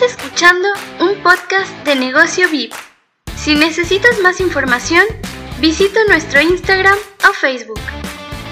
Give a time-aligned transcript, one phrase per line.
[0.00, 0.68] Estás escuchando
[1.00, 2.72] un podcast de negocio VIP.
[3.34, 5.02] Si necesitas más información,
[5.60, 6.96] visita nuestro Instagram
[7.28, 7.80] o Facebook,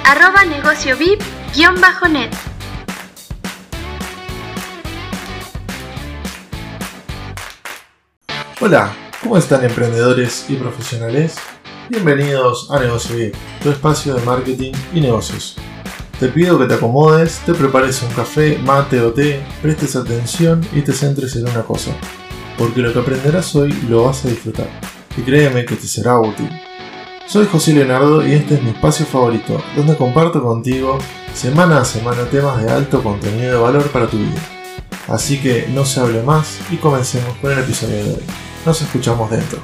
[0.04, 2.35] arroba negocio VIP-net.
[8.60, 8.92] Hola,
[9.22, 11.37] ¿cómo están emprendedores y profesionales?
[11.88, 15.56] Bienvenidos a Negocio VIP, tu espacio de marketing y negocios.
[16.19, 20.80] Te pido que te acomodes, te prepares un café, mate o té, prestes atención y
[20.80, 21.91] te centres en una cosa,
[22.56, 24.66] porque lo que aprenderás hoy lo vas a disfrutar,
[25.15, 26.48] y créeme que te será útil.
[27.27, 30.97] Soy José Leonardo y este es mi espacio favorito, donde comparto contigo
[31.34, 34.41] semana a semana temas de alto contenido de valor para tu vida.
[35.09, 38.25] Así que no se hable más y comencemos con el episodio de hoy.
[38.64, 39.61] Nos escuchamos dentro.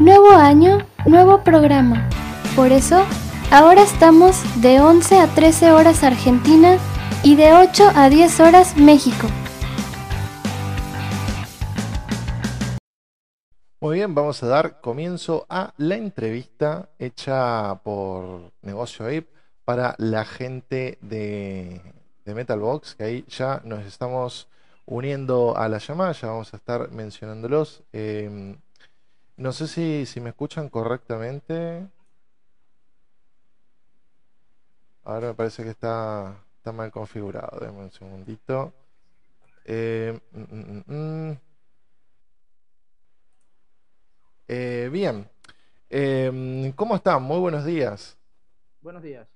[0.00, 2.08] Nuevo año, nuevo programa.
[2.56, 3.04] Por eso,
[3.50, 6.78] ahora estamos de 11 a 13 horas Argentina
[7.22, 9.26] y de 8 a 10 horas México.
[13.78, 19.28] Muy bien, vamos a dar comienzo a la entrevista hecha por Negocio VIP
[19.66, 21.82] para la gente de,
[22.24, 24.48] Metalbox, que ahí ya nos estamos
[24.86, 27.82] uniendo a la llamada, ya vamos a estar mencionándolos.
[27.92, 28.56] Eh,
[29.40, 31.88] no sé si, si me escuchan correctamente.
[35.02, 37.58] Ahora me parece que está, está mal configurado.
[37.58, 38.74] Denme un segundito.
[39.64, 41.38] Eh, mm, mm, mm,
[44.48, 45.26] eh, bien.
[45.88, 47.22] Em, ¿Cómo están?
[47.22, 48.18] Muy buenos días.
[48.82, 49.26] Buenos días.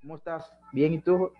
[0.00, 0.48] ¿Cómo estás?
[0.72, 1.32] Bien, ¿y tú?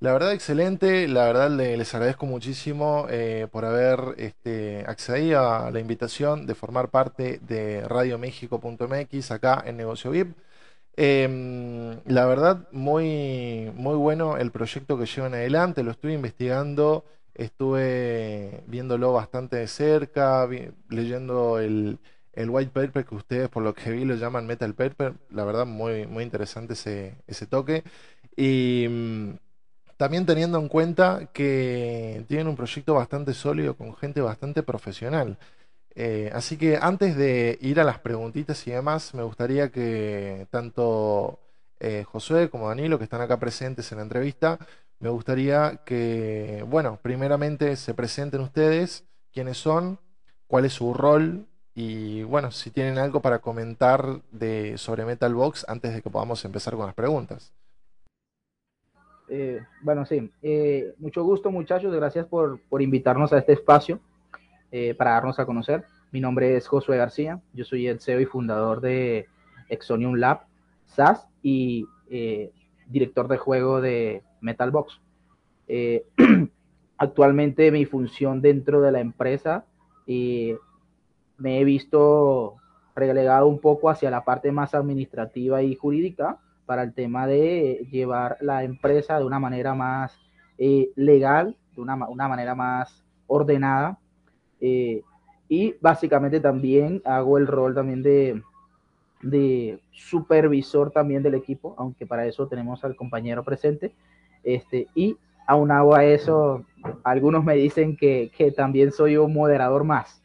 [0.00, 1.06] La verdad, excelente.
[1.08, 6.88] La verdad, les agradezco muchísimo eh, por haber este, accedido a la invitación de formar
[6.90, 10.36] parte de radioméxico.mx acá en Negocio VIP.
[10.96, 15.82] Em, la verdad, muy, muy bueno el proyecto que llevan adelante.
[15.82, 17.04] Lo estuve investigando,
[17.34, 20.48] estuve viéndolo bastante de cerca,
[20.88, 21.98] leyendo el,
[22.32, 25.14] el white paper que ustedes, por lo que vi, lo llaman metal paper.
[25.30, 27.84] La verdad, muy, muy interesante ese, ese toque.
[28.36, 29.30] Y mm,
[30.00, 35.36] también teniendo en cuenta que tienen un proyecto bastante sólido con gente bastante profesional.
[35.94, 41.38] Eh, así que antes de ir a las preguntitas y demás, me gustaría que tanto
[41.80, 44.58] eh, Josué como Danilo, que están acá presentes en la entrevista,
[45.00, 49.98] me gustaría que, bueno, primeramente se presenten ustedes, quiénes son,
[50.46, 55.92] cuál es su rol y, bueno, si tienen algo para comentar de, sobre Metalbox antes
[55.92, 57.52] de que podamos empezar con las preguntas.
[59.32, 64.00] Eh, bueno, sí, eh, mucho gusto muchachos, gracias por, por invitarnos a este espacio
[64.72, 65.84] eh, para darnos a conocer.
[66.10, 69.28] Mi nombre es Josué García, yo soy el CEO y fundador de
[69.68, 70.46] Exonium Lab,
[70.84, 71.86] SAS y
[72.88, 75.00] director de juego de Metalbox.
[76.98, 79.64] actualmente mi función dentro de la empresa
[80.08, 82.56] me he visto
[82.96, 88.36] relegado un poco hacia la parte más administrativa y jurídica, para el tema de llevar
[88.40, 90.16] la empresa de una manera más
[90.56, 93.98] eh, legal, de una, manera más ordenada.
[94.60, 95.02] Eh,
[95.48, 102.46] y básicamente también hago el rol también de, supervisor también del equipo, aunque para eso
[102.46, 103.92] tenemos al compañero presente.
[104.44, 105.16] Este, y
[105.48, 106.64] aunado a eso,
[107.02, 110.19] algunos me dicen que también soy un moderador más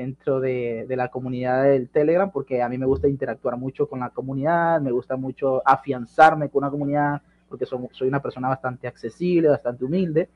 [0.00, 4.10] dentro de, la comunidad del Telegram, porque a mí me gusta interactuar mucho con la
[4.10, 9.84] comunidad, me gusta mucho afianzarme con la comunidad, porque soy una persona bastante accesible, bastante
[9.84, 10.28] humilde,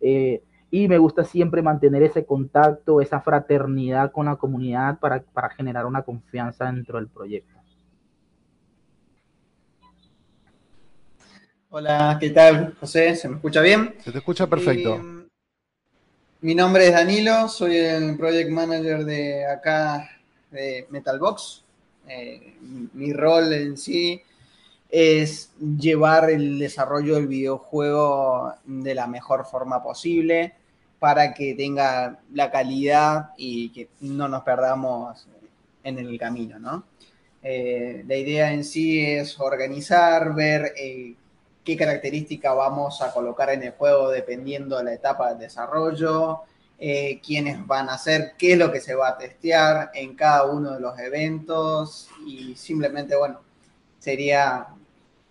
[0.00, 5.22] eh, y me gusta siempre mantener ese contacto, esa fraternidad con la comunidad para,
[5.56, 7.54] generar una confianza dentro del proyecto.
[11.70, 13.14] Hola, ¿qué tal, José?
[13.16, 13.94] ¿Se me escucha bien?
[13.98, 14.96] Se te escucha perfecto.
[14.96, 15.13] Eh,
[16.44, 20.10] mi nombre es Danilo, soy el project manager de acá
[20.50, 21.64] de Metalbox.
[22.06, 22.58] Eh,
[22.92, 24.20] mi rol en sí
[24.90, 30.52] es llevar el desarrollo del videojuego de la mejor forma posible
[30.98, 35.26] para que tenga la calidad y que no nos perdamos
[35.82, 36.84] en el camino, ¿no?
[37.42, 41.14] Eh, la idea en sí es organizar, ver eh,
[41.64, 46.40] qué característica vamos a colocar en el juego dependiendo de la etapa de desarrollo,
[46.78, 50.44] eh, quiénes van a ser, qué es lo que se va a testear en cada
[50.44, 53.40] uno de los eventos y simplemente, bueno,
[53.98, 54.66] sería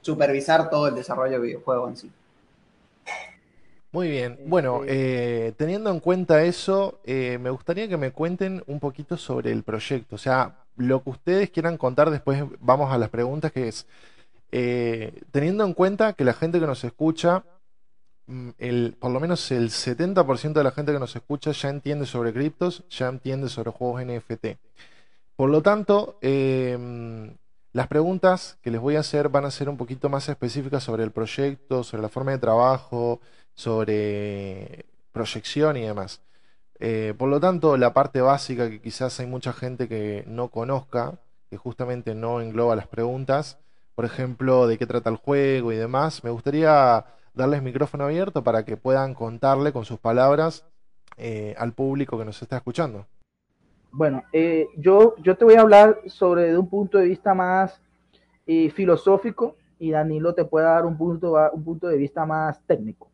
[0.01, 2.12] supervisar todo el desarrollo del videojuego en sí.
[3.91, 4.39] Muy bien.
[4.47, 9.51] Bueno, eh, teniendo en cuenta eso, eh, me gustaría que me cuenten un poquito sobre
[9.51, 10.15] el proyecto.
[10.15, 13.85] O sea, lo que ustedes quieran contar, después vamos a las preguntas, que es,
[14.56, 17.44] eh, teniendo en cuenta que la gente que nos escucha,
[18.28, 18.50] mm,
[19.00, 22.84] por lo menos el 70% de la gente que nos escucha ya entiende sobre criptos,
[22.88, 24.60] ya entiende sobre juegos NFT.
[25.36, 27.36] Por lo tanto, em,
[27.72, 31.04] las preguntas que les voy a hacer van a ser un poquito más específicas sobre
[31.04, 33.22] el proyecto, sobre la forma de trabajo,
[33.56, 36.22] sobre proyección y demás.
[36.80, 41.20] Eh, por lo tanto, la parte básica que quizás hay mucha gente que no conozca,
[41.50, 43.58] que justamente no engloba las preguntas,
[43.95, 48.63] por ejemplo, de qué trata el juego y demás, me gustaría darles micrófono abierto para
[48.63, 50.66] que puedan contarle con sus palabras
[51.18, 53.06] eh, al público que nos está escuchando.
[53.92, 57.80] Bueno, eh, yo, yo te voy a hablar sobre un punto de vista más
[58.48, 63.12] eh, filosófico y Danilo te puede dar un punto, un punto de vista más técnico.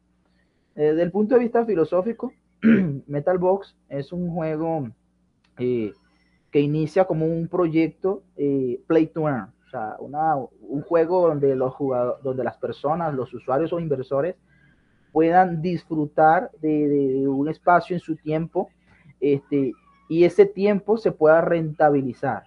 [0.75, 2.31] Eh, Desde el punto de vista filosófico,
[2.61, 4.89] Metal Box es un juego
[5.57, 8.23] que inicia como un proyecto
[8.87, 13.31] play to earn, o sea, una- un juego donde los jugadores, donde las personas, los
[13.33, 14.35] usuarios o inversores
[15.11, 18.69] puedan disfrutar de, un espacio en su tiempo
[19.19, 19.73] este,
[20.07, 22.43] y ese tiempo se pueda rentabilizar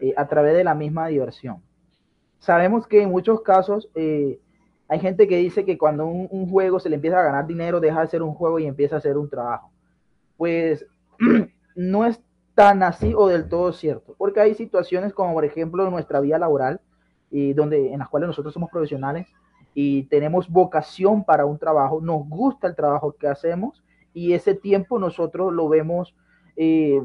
[0.00, 1.62] eh, a través de la misma diversión.
[2.38, 4.40] Sabemos que en muchos casos eh,
[4.88, 7.80] hay gente que dice que cuando un, un juego se le empieza a ganar dinero,
[7.80, 9.70] deja de ser un juego y empieza a ser un trabajo.
[10.38, 10.86] Pues
[11.76, 12.18] no es
[12.54, 16.80] tan así o del todo cierto, porque hay situaciones como por ejemplo nuestra vida laboral,
[17.32, 19.26] y donde, en las cuales nosotros somos profesionales
[19.74, 23.82] y tenemos vocación para un trabajo, nos gusta el trabajo que hacemos
[24.12, 26.14] y ese tiempo nosotros lo vemos
[26.56, 27.02] eh,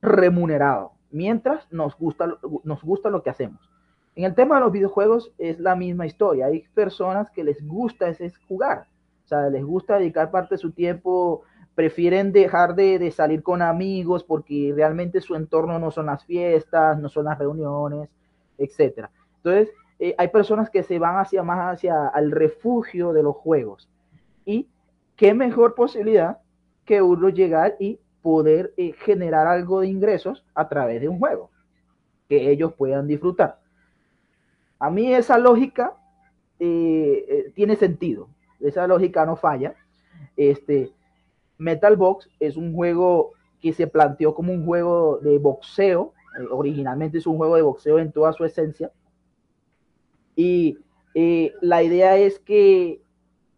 [0.00, 3.70] remunerado, mientras nos gusta, nos gusta lo que hacemos.
[4.16, 6.46] En el tema de los videojuegos es la misma historia.
[6.46, 8.86] Hay personas que les gusta ese jugar,
[9.24, 11.42] o sea, les gusta dedicar parte de su tiempo,
[11.80, 16.98] prefieren dejar de, de salir con amigos porque realmente su entorno no son las fiestas,
[16.98, 18.10] no son las reuniones,
[18.58, 19.10] etcétera.
[19.36, 23.88] Entonces, eh, hay personas que se van hacia más hacia el refugio de los juegos.
[24.44, 24.68] Y
[25.16, 26.40] qué mejor posibilidad
[26.84, 31.48] que uno llegar y poder eh, generar algo de ingresos a través de un juego
[32.28, 33.58] que ellos puedan disfrutar.
[34.78, 35.94] A mí esa lógica
[36.58, 38.28] eh, tiene sentido,
[38.60, 39.74] esa lógica no falla.
[40.36, 40.92] Este,
[41.60, 47.18] Metal Box es un juego que se planteó como un juego de boxeo, eh, originalmente
[47.18, 48.90] es un juego de boxeo en toda su esencia,
[50.34, 50.78] y
[51.14, 53.02] eh, la idea es que,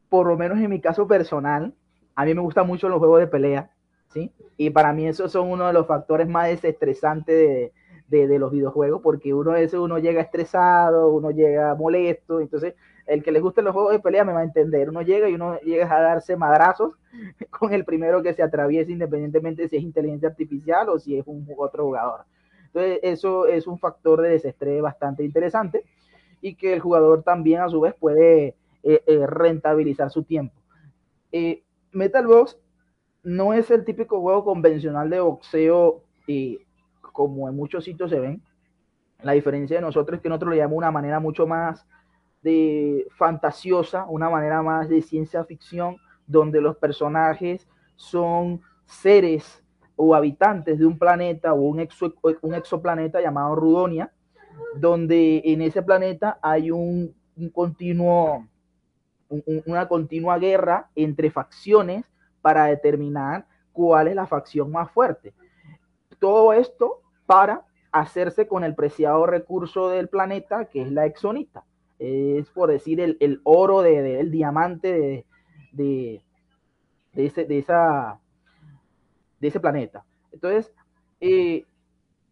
[0.08, 1.74] por lo menos en mi caso personal,
[2.16, 3.70] a mí me gustan mucho los juegos de pelea,
[4.08, 4.32] ¿sí?
[4.56, 7.72] Y para mí esos son uno de los factores más desestresantes de,
[8.08, 12.74] de, de los videojuegos, porque uno veces uno llega estresado, uno llega molesto, entonces
[13.06, 15.34] el que le gusten los juegos de pelea me va a entender, uno llega y
[15.34, 16.94] uno llega a darse madrazos
[17.50, 21.46] con el primero que se atraviese, independientemente si es inteligencia artificial o si es un
[21.56, 22.24] otro jugador.
[22.66, 25.84] Entonces eso es un factor de desestrés bastante interesante
[26.40, 30.54] y que el jugador también a su vez puede eh, eh, rentabilizar su tiempo.
[31.30, 31.62] Eh,
[31.92, 32.58] Metal Box
[33.22, 36.02] no es el típico juego convencional de boxeo
[37.12, 38.42] como en muchos sitios se ven.
[39.22, 41.86] La diferencia de nosotros es que nosotros lo llamamos de una manera mucho más
[42.42, 45.96] de fantasiosa, una manera más de ciencia ficción,
[46.26, 49.62] donde los personajes son seres
[49.96, 54.12] o habitantes de un planeta o un, exo, un exoplaneta llamado Rudonia,
[54.74, 57.14] donde en ese planeta hay un,
[57.52, 58.48] continuo,
[59.28, 62.04] un, una continua guerra entre facciones
[62.40, 65.34] para determinar cuál es la facción más fuerte.
[66.18, 71.64] Todo esto para hacerse con el preciado recurso del planeta, que es la exonita.
[72.04, 75.24] Es por decir el, el oro, de, el diamante
[75.72, 76.22] de,
[77.12, 78.18] de, ese, de, esa,
[79.38, 80.04] de ese planeta.
[80.32, 80.72] Entonces,
[81.20, 81.64] eh,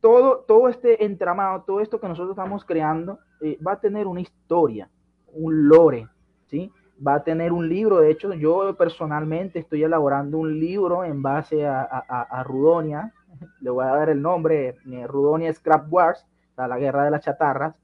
[0.00, 4.22] todo, todo este entramado, todo esto que nosotros estamos creando, eh, va a tener una
[4.22, 4.90] historia,
[5.32, 6.08] un lore,
[6.46, 6.72] ¿sí?
[7.06, 11.64] Va a tener un libro, de hecho, yo personalmente estoy elaborando un libro en base
[11.64, 13.14] a, a, Rudonia,
[13.60, 17.79] le voy a dar el nombre, eh, Rudonia Scrap Wars, la guerra de las chatarras,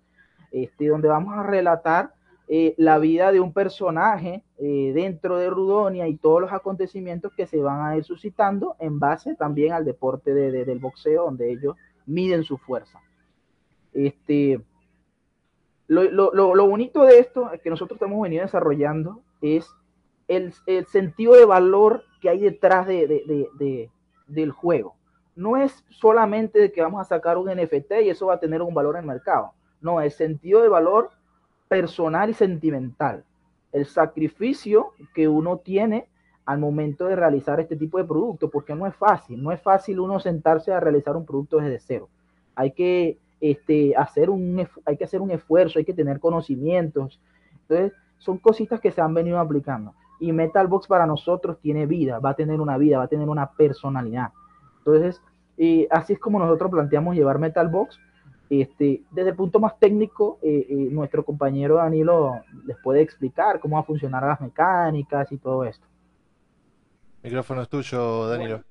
[0.62, 2.14] este, donde vamos a relatar
[2.48, 7.46] eh, la vida de un personaje eh, dentro de Rudonia y todos los acontecimientos que
[7.46, 11.52] se van a ir suscitando en base también al deporte de, de, del boxeo, donde
[11.52, 13.00] ellos miden su fuerza.
[13.92, 14.62] Este,
[15.88, 19.68] lo, lo, lo, bonito de esto que nosotros hemos venido desarrollando es
[20.26, 23.90] el, el sentido de valor que hay detrás de, de, de,
[24.26, 24.94] del juego.
[25.34, 28.62] No es solamente de que vamos a sacar un NFT y eso va a tener
[28.62, 29.52] un valor en el mercado.
[29.80, 31.10] No, el sentido de valor
[31.68, 33.24] personal y sentimental.
[33.72, 36.08] El sacrificio que uno tiene
[36.44, 39.98] al momento de realizar este tipo de producto, porque no es fácil, no es fácil
[39.98, 42.08] uno sentarse a realizar un producto desde cero.
[42.54, 47.20] Hay que, este, hacer, un, hay que hacer un esfuerzo, hay que tener conocimientos.
[47.62, 49.94] Entonces, son cositas que se han venido aplicando.
[50.20, 53.50] Y Metalbox para nosotros tiene vida, va a tener una vida, va a tener una
[53.50, 54.30] personalidad.
[54.78, 55.20] Entonces,
[55.56, 57.98] y así es como nosotros planteamos llevar Metalbox.
[58.48, 63.76] Este, desde el punto más técnico, eh, eh, nuestro compañero Danilo les puede explicar cómo
[63.76, 65.84] va a funcionar las mecánicas y todo esto.
[67.22, 68.62] Micrófono es tuyo, Danilo.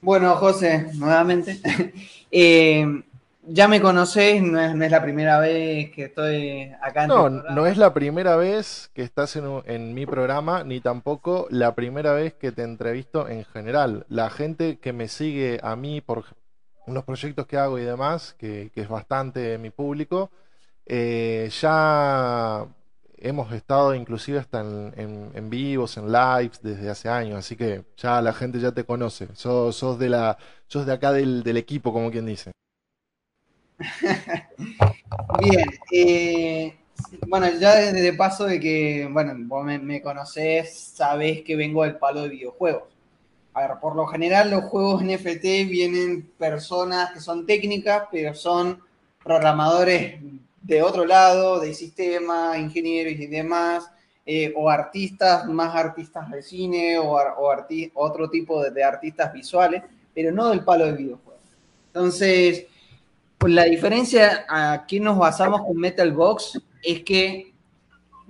[0.00, 1.60] Bueno, José, nuevamente.
[2.34, 2.86] Eh,
[3.42, 7.76] ya me conocés, no es, la primera vez que estoy acá en No, no es
[7.76, 12.50] la primera vez que estás en, en, mi programa, ni tampoco la primera vez que
[12.52, 14.06] te entrevisto en general.
[14.08, 16.24] La gente que me sigue a mí por
[16.86, 20.30] los proyectos que hago y demás, que, es bastante mi público,
[20.86, 22.66] eh, ya
[23.18, 28.32] hemos estado inclusive hasta en, vivos, en lives desde hace años, así que ya la
[28.32, 30.36] gente ya te conoce, sos, sos de la,
[30.66, 32.50] sos de acá del, equipo, como quien dice.
[35.40, 36.76] Bien, eh,
[37.26, 41.96] bueno, ya desde paso de que, bueno, vos me, me, conocés, sabés que vengo del
[41.96, 42.91] palo de videojuegos.
[43.54, 48.80] A ver, por lo general los juegos NFT vienen personas que son técnicas, pero son
[49.22, 50.20] programadores
[50.62, 53.90] de otro lado, de sistema, ingenieros y demás,
[54.24, 57.18] eh, o artistas, más artistas de cine, o,
[57.94, 59.82] otro tipo de, artistas visuales,
[60.14, 61.42] pero no del palo de videojuegos.
[61.88, 62.66] Entonces,
[63.36, 67.51] pues la diferencia aquí nos basamos con Metal Box es que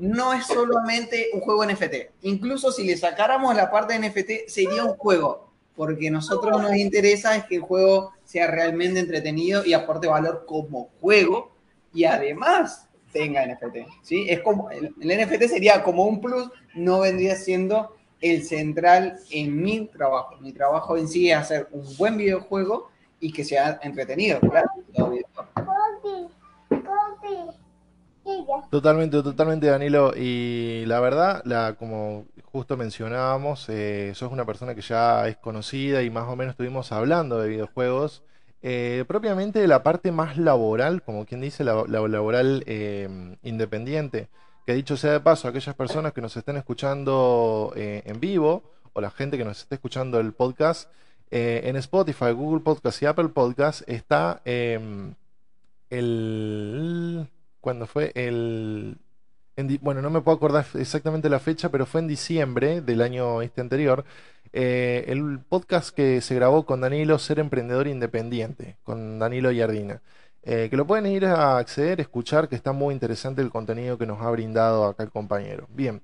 [0.02, 1.94] no es solamente un juego NFT.
[2.22, 6.74] Incluso si le sacáramos la parte de NFT, sería un juego, porque a nosotros nos
[6.74, 11.52] interesa es que el juego sea realmente entretenido y aporte valor como juego,
[11.94, 13.76] y además tenga NFT.
[14.02, 14.26] ¿sí?
[14.28, 19.86] Es como, el, NFT sería como un plus, no vendría siendo el central en mi
[19.86, 20.36] trabajo.
[20.40, 22.90] Mi trabajo en sí es hacer un buen videojuego
[23.20, 24.40] y que sea entretenido.
[28.70, 30.12] Totalmente, totalmente, Danilo.
[30.16, 36.02] Y la verdad, la, como justo mencionábamos, eh, sos una persona que ya es conocida
[36.02, 38.22] y más o menos estuvimos hablando de videojuegos
[38.64, 44.28] eh, propiamente la parte más laboral, como quien dice, la, laboral em, independiente.
[44.64, 48.62] Que dicho sea de paso, aquellas personas que nos estén escuchando eh, en vivo
[48.92, 50.88] o la gente que nos esté escuchando el podcast,
[51.30, 55.14] eh, en Spotify, Google Podcast y Apple Podcast está em,
[55.90, 57.28] el...
[57.62, 58.10] ¿Cuándo fue?
[58.16, 58.98] El...
[59.80, 63.60] bueno, no me puedo acordar exactamente la fecha, pero fue en diciembre del año este
[63.60, 64.04] anterior
[64.52, 70.02] eh, el podcast que se grabó con Danilo, Ser Emprendedor Independiente, con Danilo Yardina.
[70.42, 74.06] Eh, que lo pueden ir a acceder, escuchar, que está muy interesante el contenido que
[74.06, 75.68] nos ha brindado acá el compañero.
[75.70, 76.02] Bien,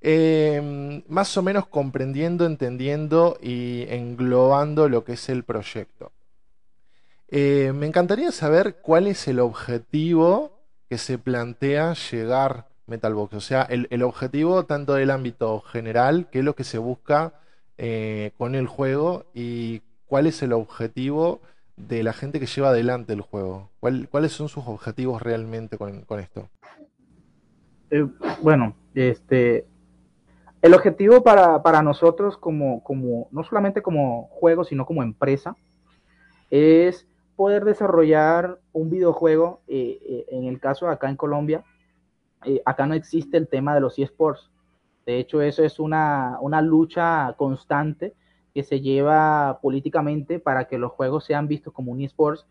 [0.00, 6.10] eh, más o menos comprendiendo, entendiendo y englobando lo que es el proyecto.
[7.30, 10.55] me encantaría saber cuál es el objetivo
[10.88, 16.38] que se plantea llegar Metalbox, o sea, el, el objetivo tanto del ámbito general, que
[16.38, 17.32] es lo que se busca
[17.78, 21.40] eh, con el juego y cuál es el objetivo
[21.76, 23.68] de la gente que lleva adelante el juego.
[23.80, 26.48] ¿Cuáles son sus objetivos realmente con, esto?
[27.90, 28.06] Eh,
[28.40, 29.66] bueno, este,
[30.62, 35.54] el objetivo para, nosotros como, como, no solamente como juego, sino como empresa,
[36.50, 41.64] es poder desarrollar un videojuego, eh, en el caso de acá en Colombia,
[42.64, 44.50] acá no existe el tema de los eSports.
[45.06, 48.14] De hecho, eso es una, lucha constante
[48.52, 52.46] que se lleva políticamente para que los juegos sean vistos como un esports.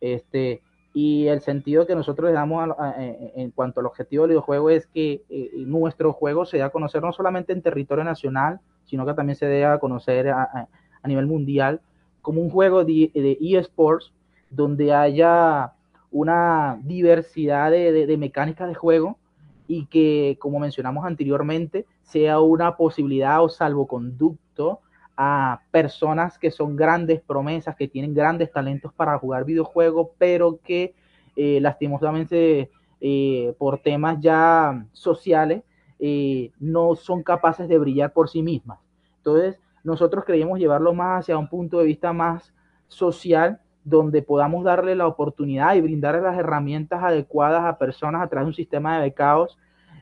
[0.00, 0.62] Este,
[0.94, 5.22] y el sentido que nosotros le damos en cuanto al objetivo del videojuego es que
[5.30, 9.36] eh, nuestro juego se dé a conocer no solamente en territorio nacional, sino que también
[9.36, 10.68] se dé a conocer a,
[11.04, 11.80] nivel mundial
[12.20, 13.10] como un juego de,
[13.40, 14.12] eSports
[14.52, 15.72] donde haya
[16.10, 19.18] una diversidad de, mecánicas de juego
[19.66, 24.80] y que, como mencionamos anteriormente, sea una posibilidad o salvoconducto
[25.16, 30.94] a personas que son grandes promesas, que tienen grandes talentos para jugar videojuegos, pero que
[31.36, 35.62] eh, lastimosamente eh, por temas ya sociales
[35.98, 38.78] eh, no son capaces de brillar por sí mismas.
[39.18, 42.52] Entonces, nosotros queríamos llevarlo más hacia un punto de vista más
[42.88, 48.46] social, donde podamos darle la oportunidad y brindarle las herramientas adecuadas a personas a través
[48.46, 49.58] de un sistema de becados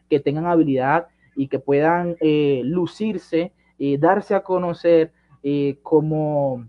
[0.09, 5.11] que tengan habilidad y que puedan eh, lucirse, y darse a conocer
[5.43, 6.67] eh, como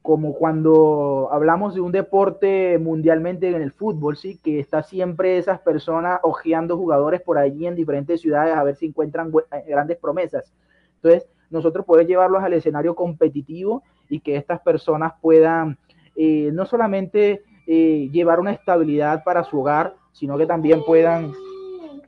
[0.00, 4.36] como cuando hablamos de un deporte mundialmente en el fútbol, ¿sí?
[4.42, 8.86] que está siempre esas personas ojeando jugadores por allí en diferentes ciudades a ver si
[8.86, 10.52] encuentran eh, grandes promesas.
[10.96, 15.78] Entonces, nosotros podemos llevarlos al escenario competitivo y que estas personas puedan
[16.16, 21.32] eh, no solamente eh, llevar una estabilidad para su hogar, sino que también puedan,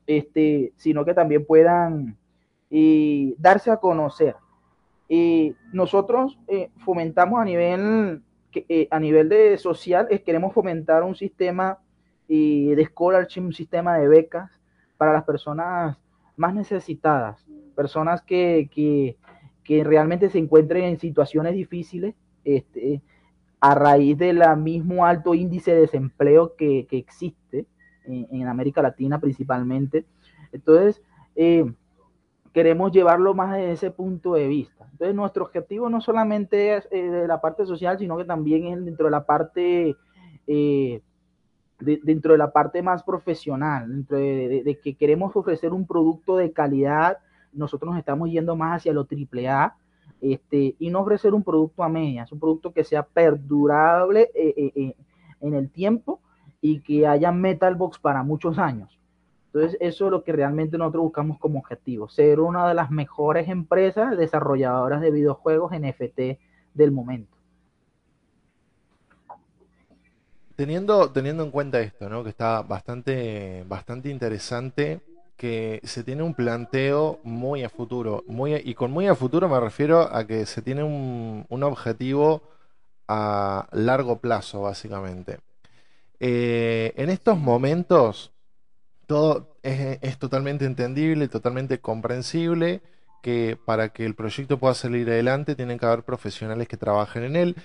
[0.07, 2.17] este, sino que también puedan
[3.39, 4.35] darse a conocer.
[5.73, 8.23] Nosotros eh, fomentamos a nivel,
[8.55, 11.79] eh, a nivel de social, queremos fomentar un sistema
[12.27, 14.51] de scholarship, un sistema de becas
[14.97, 15.99] para las personas
[16.37, 17.45] más necesitadas,
[17.77, 23.03] personas que, que, realmente se encuentren en situaciones difíciles este,
[23.65, 27.65] a raíz del mismo alto índice de desempleo que, existe
[28.05, 30.05] en, América Latina principalmente.
[30.53, 31.03] Entonces,
[31.35, 31.73] eh,
[32.53, 34.87] queremos llevarlo más desde ese punto de vista.
[34.93, 38.85] Entonces, nuestro objetivo no solamente es eh, de la parte social, sino que también es
[38.85, 39.97] dentro de la parte,
[40.47, 41.01] eh,
[41.81, 47.17] dentro de la parte más profesional, dentro de, que queremos ofrecer un producto de calidad.
[47.55, 49.75] Nosotros nos estamos yendo más hacia lo triple A,
[50.25, 54.95] este, y no ofrecer un producto a medias, un producto que sea perdurable eh,
[55.41, 56.21] en el tiempo
[56.63, 58.99] y que haya metal box para muchos años.
[59.53, 63.49] Entonces, eso es lo que realmente nosotros buscamos como objetivo, ser una de las mejores
[63.49, 66.41] empresas desarrolladoras de videojuegos NFT
[66.73, 67.37] del momento.
[70.57, 72.25] Teniendo, teniendo en cuenta esto, ¿no?
[72.25, 75.01] que está bastante, bastante interesante,
[75.45, 79.61] que se tiene un planteo muy a futuro, muy y con muy a futuro me
[79.61, 82.41] refiero a que se tiene un, objetivo
[83.09, 85.41] a largo plazo, básicamente.
[86.19, 88.33] Eh, en estos momentos,
[89.07, 92.81] todo es, totalmente entendible, totalmente comprensible
[93.23, 97.37] que para que el proyecto pueda salir adelante tienen que haber profesionales que trabajen en
[97.37, 97.57] él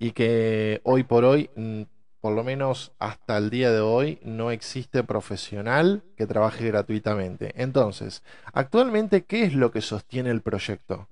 [0.00, 1.82] y que hoy por hoy, mm,
[2.20, 7.52] por lo menos hasta el día de hoy, no existe profesional que trabaje gratuitamente.
[7.56, 8.22] Entonces,
[8.52, 11.06] actualmente, ¿qué es lo que sostiene el proyecto?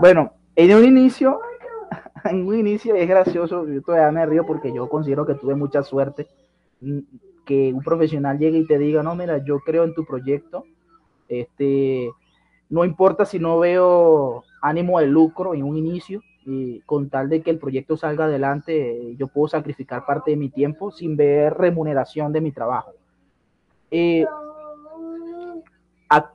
[0.00, 1.40] Bueno, en un inicio,
[2.24, 5.82] en un inicio es gracioso, yo todavía me río porque yo considero que tuve mucha
[5.82, 6.28] suerte
[7.44, 10.64] que un profesional llegue y te diga, no, mira, yo creo en tu proyecto,
[11.28, 12.10] este,
[12.68, 16.20] no importa si no veo ánimo de lucro en un inicio,
[16.86, 20.90] con tal de que el proyecto salga adelante, yo puedo sacrificar parte de mi tiempo
[20.90, 22.92] sin ver remuneración de mi trabajo.
[23.90, 24.24] Eh,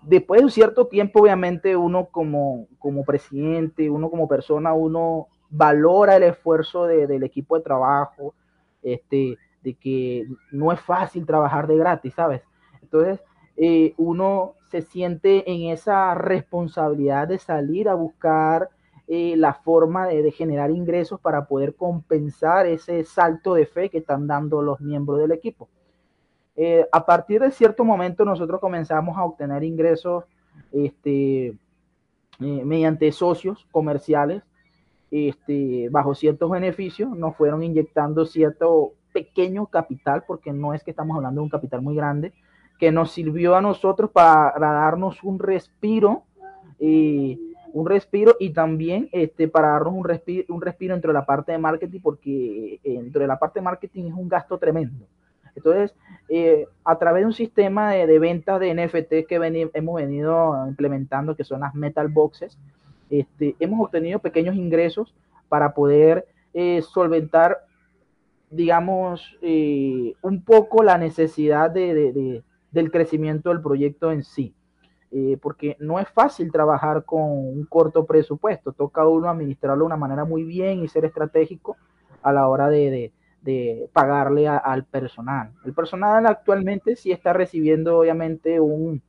[0.04, 6.16] después de un cierto tiempo, obviamente, uno como, como presidente, uno como persona, uno valora
[6.16, 8.34] el esfuerzo del equipo de trabajo,
[8.82, 12.42] este, de que no es fácil trabajar de gratis, ¿sabes?
[12.82, 13.20] Entonces,
[13.56, 18.70] eh, uno se siente en esa responsabilidad de salir a buscar
[19.08, 24.28] eh, la forma de, generar ingresos para poder compensar ese salto de fe que están
[24.28, 25.70] dando los miembros del equipo.
[26.56, 30.24] Eh, a partir de cierto momento nosotros comenzamos a obtener ingresos
[30.72, 31.58] este,
[32.40, 34.44] mediante socios comerciales
[35.14, 41.16] este, bajo ciertos beneficios, nos fueron inyectando cierto pequeño capital, porque no es que estamos
[41.16, 42.34] hablando de un capital muy grande,
[42.80, 46.24] que nos sirvió a nosotros para darnos un respiro,
[46.80, 47.38] eh,
[47.74, 51.58] un respiro y también este, para darnos un respiro, un respiro entre la parte de
[51.58, 55.06] marketing, porque dentro de la parte de marketing es un gasto tremendo.
[55.56, 55.94] Entonces,
[56.30, 61.44] eh, a través de un sistema de, ventas de NFT que hemos venido implementando, que
[61.44, 62.58] son las metal boxes,
[63.10, 65.14] este, hemos obtenido pequeños ingresos
[65.50, 67.66] para poder eh, solventar
[68.54, 74.54] digamos, eh, un poco la necesidad de, del crecimiento del proyecto en sí.
[75.16, 79.96] Eh, porque no es fácil trabajar con un corto presupuesto, toca uno administrarlo de una
[79.96, 81.78] manera muy bien y ser estratégico
[82.24, 83.12] a la hora de,
[83.94, 85.52] pagarle al personal.
[85.66, 89.04] El personal actualmente sí está recibiendo obviamente un,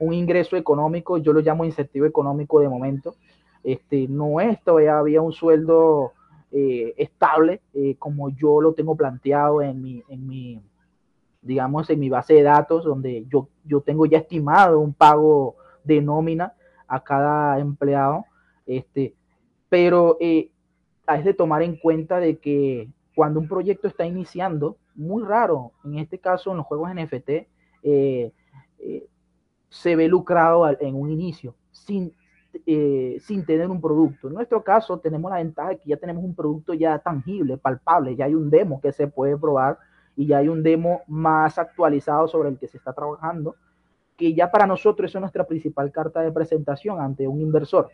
[0.00, 3.14] un, ingreso económico, yo lo llamo incentivo económico de momento,
[3.62, 6.14] este, no es todavía había un sueldo
[6.50, 10.60] eh, estable eh, como yo lo tengo planteado en mi, en mi,
[11.44, 16.00] digamos, en mi base de datos, donde yo, yo tengo ya estimado un pago de
[16.00, 16.54] nómina
[16.88, 18.24] a cada empleado.
[18.66, 19.14] Este,
[19.68, 20.50] pero eh,
[21.06, 25.98] es de tomar en cuenta de que cuando un proyecto está iniciando, muy raro, en
[25.98, 27.30] este caso en los juegos NFT,
[29.74, 32.14] se ve lucrado en un inicio, sin,
[32.64, 34.28] eh, sin tener un producto.
[34.28, 38.14] En nuestro caso tenemos la ventaja de que ya tenemos un producto ya tangible, palpable,
[38.14, 39.78] ya hay un demo que se puede probar
[40.16, 43.56] y ya hay un demo más actualizado sobre el que se está trabajando,
[44.16, 47.90] que ya para nosotros es nuestra principal carta de presentación ante un inversor.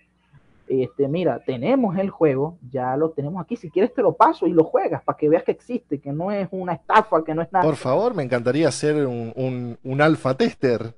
[0.68, 4.52] este, mira, tenemos el juego, ya lo tenemos aquí, si quieres te lo paso y
[4.52, 7.52] lo juegas para que veas que existe, que no es una estafa, que no es
[7.52, 7.64] nada.
[7.64, 10.94] Por favor, me encantaría ser un, un, un alfa tester.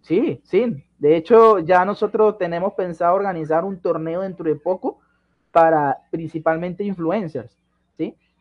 [0.00, 0.82] Sí, sí.
[0.98, 4.98] De hecho, ya nosotros tenemos pensado organizar un torneo dentro de poco
[5.52, 7.56] para principalmente influencers.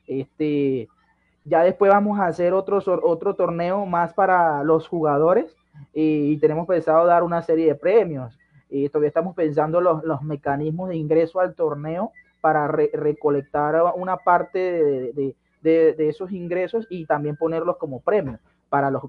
[0.08, 0.88] Este,
[1.46, 5.56] ya después vamos a hacer otro, otro torneo más para los jugadores
[5.94, 8.38] y, tenemos pensado dar una serie de premios
[8.70, 14.60] y todavía estamos pensando los, los mecanismos de ingreso al torneo para recolectar una parte
[14.60, 18.40] de, de, de, esos ingresos y también ponerlos como premios
[18.70, 19.04] para los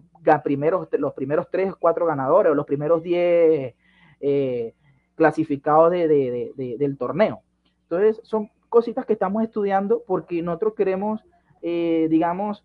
[0.44, 3.74] primeros, los primeros tres, cuatro ganadores o los primeros diez
[4.20, 4.74] eh,
[5.14, 7.40] clasificados del torneo.
[7.82, 11.20] Entonces, son cositas que estamos estudiando porque nosotros queremos,
[11.62, 12.64] eh, digamos,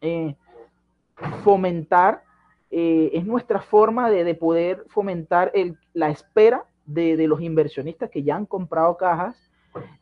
[0.00, 0.36] eh,
[1.42, 2.22] fomentar
[2.70, 5.52] eh, es nuestra forma de, poder fomentar
[5.94, 9.36] la espera de, los inversionistas que ya han comprado cajas,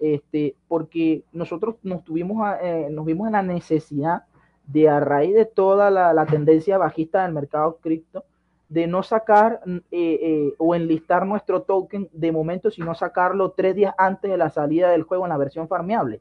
[0.00, 4.24] este, porque nosotros nos, tuvimos eh, nos vimos en la necesidad
[4.66, 8.24] de, a raíz de toda la, tendencia bajista del mercado cripto,
[8.68, 14.30] de no sacar eh, o enlistar nuestro token de momento, sino sacarlo tres días antes
[14.30, 16.20] de la salida del juego en la versión farmeable,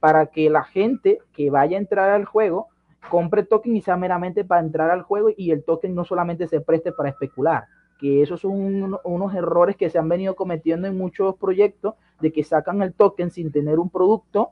[0.00, 2.68] para que la gente que vaya a entrar al juego
[3.10, 6.60] compre token y sea meramente para entrar al juego y el token no solamente se
[6.60, 7.66] preste para especular,
[7.98, 12.44] que esos son unos errores que se han venido cometiendo en muchos proyectos de que
[12.44, 14.50] sacan el token sin tener un producto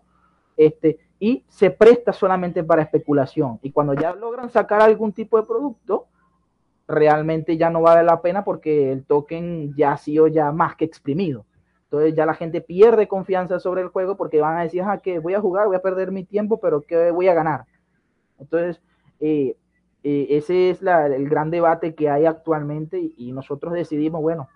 [0.56, 3.58] este, y se presta solamente para especulación.
[3.62, 6.06] Y cuando ya logran sacar algún tipo de producto,
[6.87, 10.85] realmente ya no vale la pena porque el token ya ha sido ya más que
[10.85, 11.47] exprimido.
[11.85, 15.18] Entonces ya la gente pierde confianza sobre el juego porque van a decir, ah, que
[15.18, 17.66] voy a jugar, voy a perder mi tiempo, pero ¿qué voy a ganar?
[18.38, 18.83] Entonces,
[19.20, 19.57] eh,
[20.03, 24.49] eh, ese es el gran debate que hay actualmente y, nosotros decidimos, bueno,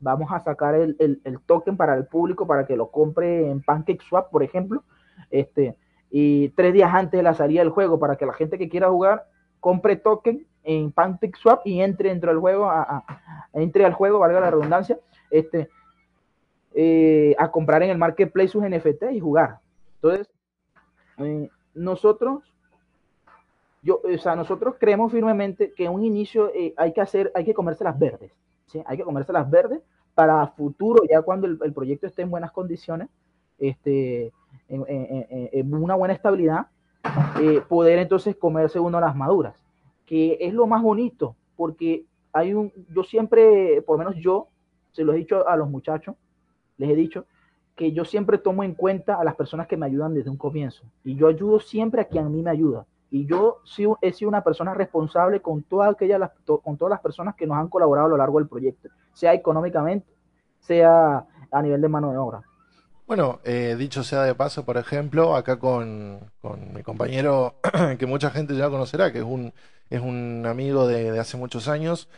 [0.00, 4.42] vamos a sacar el, token para el público para que lo compre en PancakeSwap, por
[4.42, 4.82] ejemplo,
[5.30, 5.76] este,
[6.10, 8.90] y tres días antes de la salida del juego para que la gente que quiera
[8.90, 9.26] jugar
[9.60, 13.04] compre token en PancakeSwap y entre dentro del juego, a,
[13.52, 14.98] entre al juego, valga la redundancia,
[15.30, 15.68] este,
[16.74, 19.58] eh, a comprar en el marketplace sus NFT y jugar.
[19.96, 20.28] Entonces,
[21.74, 22.42] nosotros
[23.82, 27.54] yo, o sea, nosotros creemos firmemente que un inicio eh, hay que hacer, hay que
[27.54, 28.32] comerse las verdes,
[28.66, 28.82] ¿sí?
[28.86, 29.80] Hay que comerse las verdes
[30.14, 33.08] para futuro, ya cuando el, proyecto esté en buenas condiciones,
[33.58, 34.32] este,
[34.68, 36.66] en, una buena estabilidad,
[37.40, 39.54] eh, poder entonces comerse uno las maduras,
[40.10, 44.48] que es lo más bonito, porque hay un, yo siempre, por lo menos yo,
[44.90, 46.16] se lo he dicho a los muchachos,
[46.78, 47.26] les he dicho,
[47.76, 50.82] que yo siempre tomo en cuenta a las personas que me ayudan desde un comienzo.
[51.04, 52.86] Y yo ayudo siempre a quien a mí me ayuda.
[53.08, 53.58] Y yo
[54.02, 57.68] he sido una persona responsable con todas, aquellas, con todas las personas que nos han
[57.68, 60.08] colaborado a lo largo del proyecto, sea económicamente,
[60.58, 62.42] sea a nivel de mano de obra.
[63.10, 66.20] Bueno, eh, dicho sea de paso, por ejemplo, acá con,
[66.72, 67.56] mi compañero
[67.98, 69.52] que mucha gente ya conocerá, que es un,
[69.90, 72.08] es un amigo de, hace muchos años,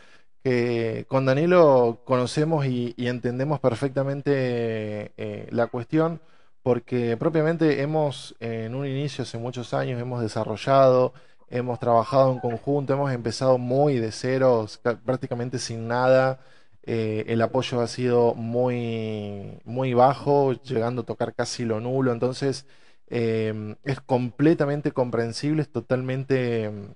[0.43, 6.21] que con Danilo conocemos y, entendemos perfectamente eh, la cuestión
[6.61, 11.13] porque propiamente hemos, en un inicio hace muchos años, hemos desarrollado,
[11.49, 16.39] hemos trabajado en conjunto, hemos empezado muy de ceros, prácticamente sin nada.
[16.83, 22.11] Eh, el apoyo ha sido muy, muy bajo, llegando a tocar casi lo nulo.
[22.11, 22.67] Entonces,
[23.07, 26.93] em, es completamente comprensible, es totalmente em,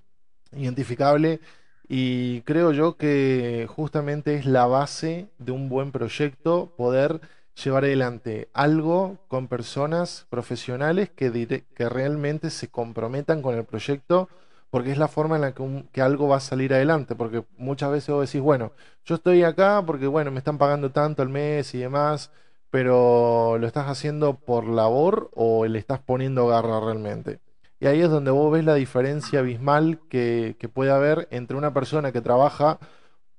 [0.52, 1.40] identificable.
[1.88, 7.20] Y creo yo que justamente es la base de un buen proyecto poder
[7.64, 14.28] llevar adelante algo con personas profesionales que, que realmente se comprometan con el proyecto,
[14.70, 18.14] porque es la forma en la que, algo va a salir adelante, porque muchas veces
[18.14, 18.72] vos decís, bueno,
[19.04, 22.30] yo estoy acá porque, bueno, me están pagando tanto al mes y demás,
[22.70, 27.40] pero ¿lo estás haciendo por labor o le estás poniendo garra realmente?
[27.80, 31.72] Y ahí es donde vos ves la diferencia abismal que, que puede haber entre una
[31.72, 32.78] persona que trabaja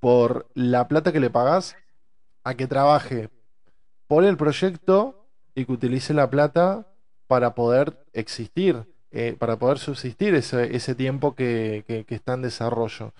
[0.00, 1.76] por la plata que le pagas
[2.42, 3.28] a que trabaje
[4.08, 6.86] por el proyecto y que utilice la plata
[7.26, 13.12] para poder existir, eh, para poder subsistir ese, tiempo que, está en desarrollo.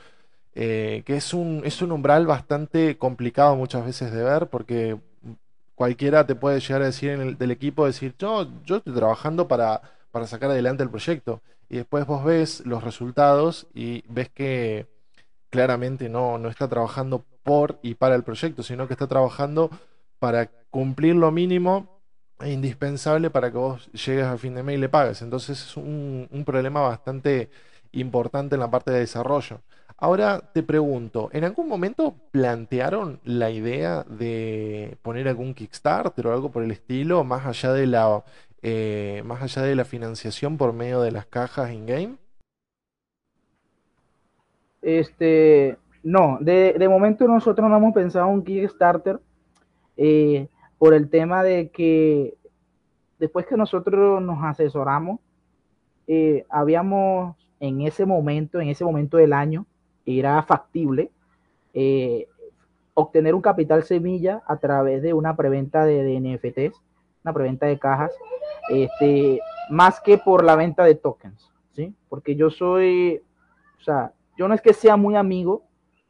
[0.55, 4.99] Eh, que es un, es un umbral bastante complicado muchas veces de ver porque
[5.77, 9.49] cualquiera te puede llegar a decir en el, del equipo, decir, yo, yo estoy trabajando
[9.49, 11.41] para, para sacar adelante el proyecto.
[11.69, 14.87] Y después vos ves los resultados y ves que
[15.51, 19.71] claramente no, no está trabajando por y para el proyecto, sino que está trabajando
[20.19, 22.00] para cumplir lo mínimo
[22.47, 25.23] indispensable para que vos llegues a fin de mes y le pagues.
[25.23, 27.51] Entonces es un, problema bastante
[27.93, 29.61] importante en la parte de desarrollo.
[29.97, 36.51] Ahora te pregunto, ¿en algún momento plantearon la idea de poner algún Kickstarter o algo
[36.51, 38.25] por el estilo, más allá de la,
[38.63, 42.17] eh, más allá de la financiación por medio de las cajas in-game?
[44.81, 49.21] Este, no, de, momento nosotros no hemos pensado en un Kickstarter
[49.99, 50.49] eh,
[50.81, 52.39] por el tema de que
[53.19, 55.21] después que nosotros nos asesoramos,
[56.07, 59.67] eh, habíamos en ese momento, en ese momento del año,
[60.07, 61.11] era factible
[61.75, 62.29] eh,
[62.95, 66.81] obtener un capital semilla a través de una preventa de, NFTs,
[67.25, 68.13] una preventa de cajas,
[68.71, 69.39] este,
[69.69, 71.95] más que por la venta de tokens, ¿sí?
[72.09, 73.21] Porque yo soy,
[73.79, 75.63] o sea, yo no es que sea muy amigo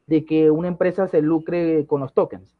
[0.06, 2.54] de que una empresa se lucre con los tokens.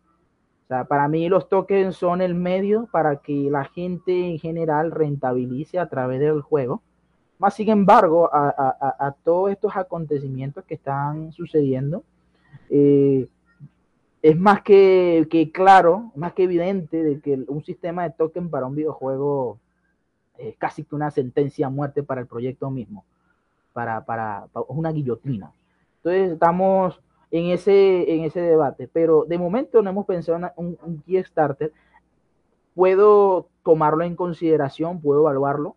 [0.89, 5.89] Para mí los tokens son el medio para que la gente en general rentabilice a
[5.89, 6.83] través del juego
[7.41, 12.05] más sin embargo, a, todos estos acontecimientos que están sucediendo,
[12.69, 13.27] eh,
[14.21, 18.75] es más que, claro, más que evidente de que un sistema de token para un
[18.75, 19.59] videojuego
[20.37, 23.07] es casi que una sentencia a muerte para el proyecto mismo,
[23.73, 25.51] para, para, una guillotina.
[25.97, 30.79] Entonces estamos en ese, en ese debate, pero de momento no hemos pensado en un,
[30.83, 31.73] un Kickstarter.
[32.75, 35.77] Puedo tomarlo en consideración, puedo evaluarlo,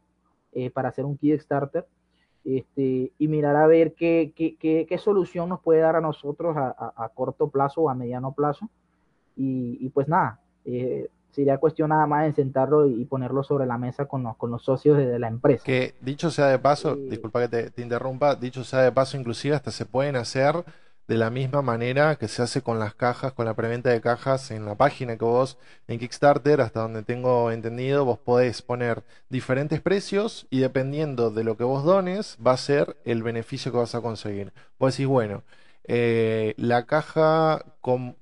[0.53, 1.85] eh, para hacer un Kickstarter
[2.45, 6.93] este, y mirar a ver qué, qué, qué, solución nos puede dar a nosotros a,
[6.95, 8.69] a, corto plazo o a mediano plazo.
[9.35, 13.79] Y, y pues nada, eh, sería cuestión nada más de sentarlo y ponerlo sobre la
[13.79, 15.63] mesa con los, con los socios de, la empresa.
[15.63, 19.17] Que dicho sea de paso, eh, disculpa que te, te, interrumpa, dicho sea de paso,
[19.17, 20.63] inclusive hasta se pueden hacer
[21.07, 24.51] de la misma manera que se hace con las cajas, con la preventa de cajas
[24.51, 29.81] en la página que vos en Kickstarter, hasta donde tengo entendido, vos podés poner diferentes
[29.81, 33.95] precios y dependiendo de lo que vos dones, va a ser el beneficio que vas
[33.95, 34.53] a conseguir.
[34.79, 35.43] Vos decís, bueno,
[35.85, 37.65] eh, la caja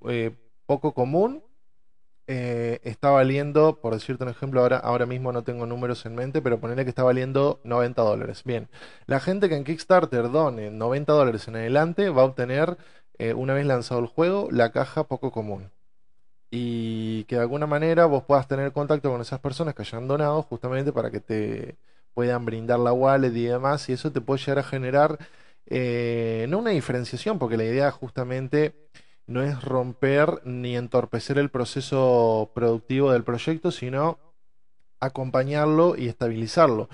[0.10, 1.44] eh, poco común
[2.28, 6.42] eh, está valiendo, por decirte un ejemplo, ahora, ahora mismo no tengo números en mente,
[6.42, 8.44] pero ponerle que está valiendo 90 dólares.
[8.46, 8.70] Bien,
[9.06, 12.78] la gente que en Kickstarter done 90 dólares en adelante va a obtener,
[13.18, 15.72] eh, una vez lanzado el juego, la caja poco común.
[16.52, 20.44] Y que de alguna manera vos puedas tener contacto con esas personas que hayan donado
[20.44, 21.78] justamente para que te
[22.14, 25.18] puedan brindar la wallet y demás, y eso te puede llegar a generar
[25.68, 28.76] eh, no una diferenciación, porque la idea justamente
[29.32, 34.20] no es romper ni entorpecer el proceso productivo del proyecto, sino
[35.00, 36.90] acompañarlo y estabilizarlo.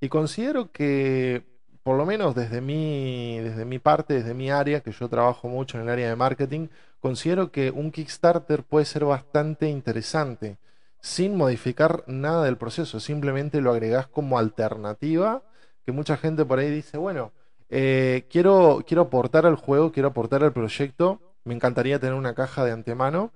[0.00, 1.44] Y considero que,
[1.82, 5.76] por lo menos desde mi, desde mi parte, desde mi área, que yo trabajo mucho
[5.76, 6.68] en el área de marketing,
[7.00, 10.58] considero que un Kickstarter puede ser bastante interesante,
[11.00, 15.42] sin modificar nada del proceso, simplemente lo agregás como alternativa,
[15.84, 17.32] que mucha gente por ahí dice, bueno,
[17.70, 22.64] eh, quiero, quiero aportar al juego, quiero aportar al proyecto, me encantaría tener una caja
[22.64, 23.32] de antemano,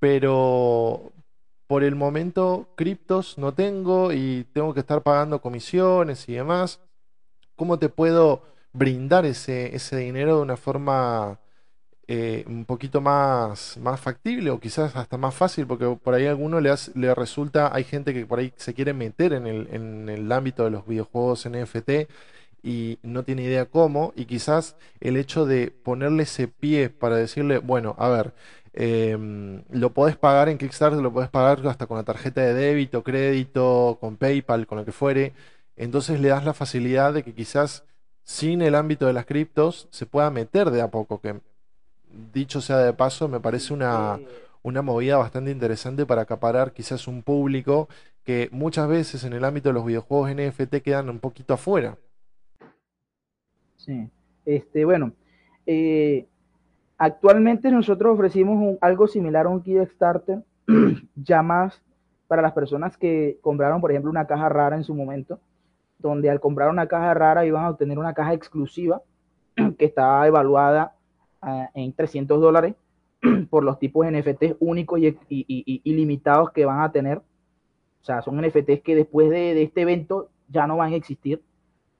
[0.00, 1.12] pero
[1.66, 6.80] por el momento criptos no tengo y tengo que estar pagando comisiones y demás.
[7.54, 11.38] ¿Cómo te puedo brindar ese, ese dinero de una forma
[12.08, 15.66] eh, un poquito más, más factible o quizás hasta más fácil?
[15.66, 18.94] Porque por ahí a alguno le, le resulta, hay gente que por ahí se quiere
[18.94, 22.08] meter en el, en el ámbito de los videojuegos NFT
[22.62, 27.58] y no tiene idea cómo, y quizás el hecho de ponerle ese pie para decirle,
[27.58, 28.34] bueno, a ver,
[28.72, 33.02] em, lo podés pagar en Kickstarter, lo podés pagar hasta con la tarjeta de débito,
[33.02, 35.32] crédito, con PayPal, con lo que fuere,
[35.76, 37.84] entonces le das la facilidad de que quizás
[38.24, 41.40] sin el ámbito de las criptos se pueda meter de a poco, que
[42.32, 44.20] dicho sea de paso, me parece una,
[44.62, 47.88] una movida bastante interesante para acaparar quizás un público
[48.24, 51.98] que muchas veces en el ámbito de los videojuegos NFT quedan un poquito afuera.
[53.84, 54.08] Sí.
[54.44, 55.12] Este, bueno,
[55.66, 56.26] eh,
[56.98, 60.42] actualmente nosotros ofrecimos algo similar a un Kickstarter,
[61.16, 61.82] ya más
[62.28, 65.40] para las personas que compraron, por ejemplo, una caja rara en su momento,
[65.98, 69.02] donde al comprar una caja rara iban a obtener una caja exclusiva
[69.78, 70.94] que estaba evaluada
[71.40, 72.74] ah, en 300 dólares
[73.50, 75.14] por los tipos de NFTs únicos y,
[75.84, 77.18] ilimitados que van a tener.
[77.18, 81.42] O sea, son NFTs que después de, de, este evento ya no van a existir.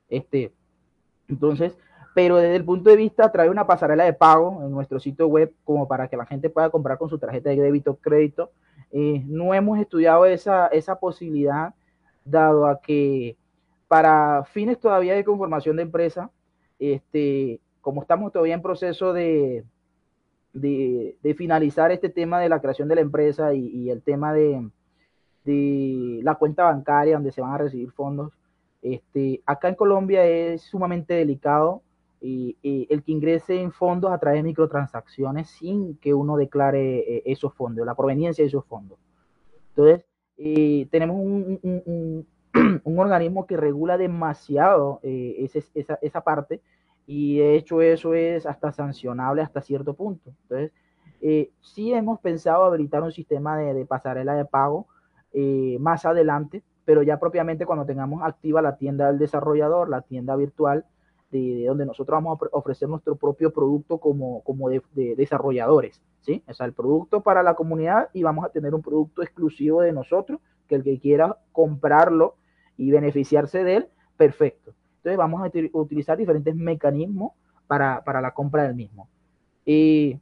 [0.09, 0.53] Este,
[1.29, 1.77] entonces,
[2.15, 5.53] pero desde el punto de vista, trae una pasarela de pago en nuestro sitio web
[5.65, 8.51] como para que la gente pueda comprar con su tarjeta de débito o crédito.
[8.91, 11.75] Eh, no hemos estudiado esa, esa posibilidad,
[12.25, 13.37] dado a que
[13.89, 16.31] para fines todavía de conformación de empresa,
[16.79, 19.65] este, como estamos todavía en proceso de,
[20.53, 24.69] de, finalizar este tema de la creación de la empresa y, y el tema de,
[25.45, 28.33] de, la cuenta bancaria donde se van a recibir fondos,
[28.83, 31.83] este, acá en Colombia es sumamente delicado
[32.23, 37.53] el que ingrese en fondos a través de microtransacciones sin que uno declare eh, esos
[37.55, 38.99] fondos, la proveniencia de esos fondos.
[39.71, 40.05] Entonces,
[40.39, 42.27] eh, tenemos un,
[42.97, 46.61] organismo que regula demasiado eh, esa, esa, parte
[47.07, 50.31] y de hecho eso es hasta sancionable hasta cierto punto.
[50.43, 50.73] Entonces,
[51.61, 54.87] sí hemos pensado habilitar un sistema de, de pasarela de pago
[55.79, 60.85] más adelante, pero ya propiamente cuando tengamos activa la tienda del desarrollador, la tienda virtual,
[61.31, 64.83] de, donde nosotros vamos a ofrecer nuestro propio producto como, como de,
[65.17, 66.43] desarrolladores, ¿sí?
[66.47, 69.93] O sea, el producto para la comunidad y vamos a tener un producto exclusivo de
[69.93, 72.37] nosotros, que el que quiera comprarlo
[72.77, 74.75] y beneficiarse de él, perfecto.
[74.99, 77.33] Entonces vamos a utilizar diferentes mecanismos
[77.67, 79.09] para, para la compra del mismo.
[79.65, 80.19] y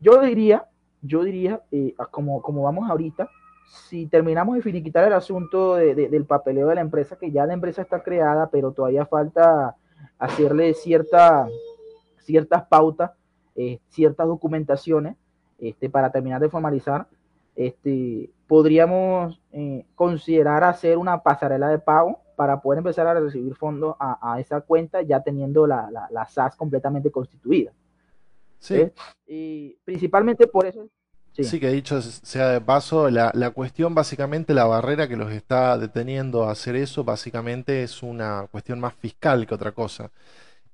[0.00, 0.68] yo diría,
[1.02, 3.28] yo diría, eh, como, como vamos ahorita,
[3.68, 7.82] si terminamos de finiquitar el asunto del papeleo de la empresa, que ya la empresa
[7.82, 9.76] está creada, pero todavía falta
[10.18, 11.48] hacerle cierta,
[12.18, 13.12] ciertas pautas,
[13.54, 15.16] eh, ciertas documentaciones
[15.58, 17.06] este, para terminar de formalizar,
[17.56, 23.96] este, podríamos eh, considerar hacer una pasarela de pago para poder empezar a recibir fondos
[23.98, 27.72] a, esa cuenta ya teniendo la, la, SAS completamente constituida.
[28.60, 28.92] Sí.
[29.26, 30.88] Y principalmente por eso
[31.42, 31.60] Sí.
[31.60, 36.52] que dicho sea de paso, la, cuestión básicamente, la barrera que los está deteniendo a
[36.52, 40.10] hacer eso, básicamente es una cuestión más fiscal que otra cosa.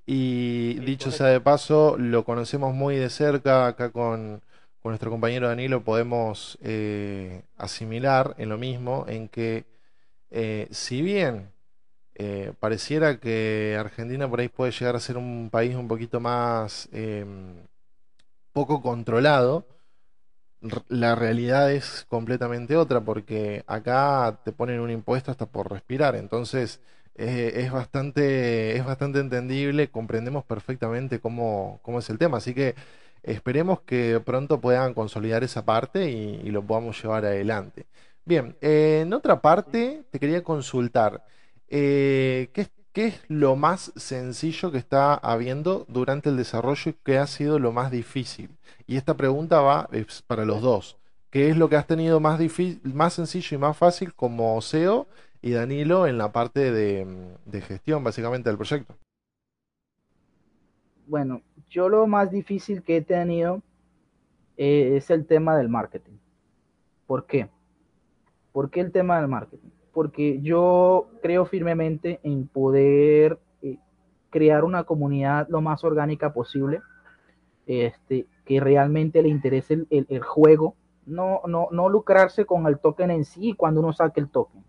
[0.05, 4.41] Y dicho sea de paso, lo conocemos muy de cerca, acá con,
[4.83, 9.65] nuestro compañero Danilo podemos eh, asimilar en lo mismo, en que
[10.31, 11.51] eh, si bien
[12.15, 16.87] eh, pareciera que Argentina por ahí puede llegar a ser un país un poquito más
[16.93, 17.55] em,
[18.53, 19.65] poco controlado,
[20.89, 26.81] la realidad es completamente otra, porque acá te ponen un impuesto hasta por respirar, entonces
[27.15, 32.75] eh, es, bastante, es bastante entendible, comprendemos perfectamente cómo, cómo, es el tema, así que
[33.23, 37.85] esperemos que pronto puedan consolidar esa parte y, lo podamos llevar adelante.
[38.25, 41.23] Bien, en otra parte te quería consultar,
[41.69, 47.17] eh, ¿qué, ¿qué es lo más sencillo que está habiendo durante el desarrollo y qué
[47.17, 48.49] ha sido lo más difícil?
[48.87, 49.89] Y esta pregunta va
[50.27, 50.97] para los dos.
[51.29, 55.07] ¿Qué es lo que has tenido más, difícil, más sencillo y más fácil como SEO
[55.41, 58.95] y Danilo en la parte de, gestión básicamente del proyecto?
[61.05, 63.61] Bueno, yo lo más difícil que he tenido
[64.55, 66.17] eh, es el tema del marketing.
[67.07, 67.49] ¿Por qué?
[68.53, 69.74] ¿Por qué el tema del marketing?
[69.95, 73.77] Porque yo creo firmemente en poder eh,
[74.29, 76.81] crear una comunidad lo más orgánica posible
[77.65, 83.23] este, que realmente le interese el, juego, no, no, no lucrarse con el token en
[83.23, 84.63] sí cuando uno saque el token,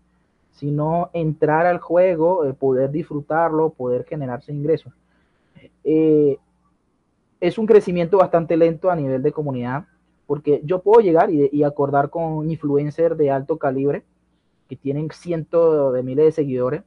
[0.51, 4.93] sino entrar al juego, eh, poder disfrutarlo, poder generarse ingresos.
[5.83, 6.37] Eh,
[7.41, 9.85] es un crecimiento bastante lento a nivel de comunidad,
[10.25, 14.03] porque yo puedo llegar y, acordar con influencers de alto calibre
[14.67, 16.83] que tienen cientos de miles de seguidores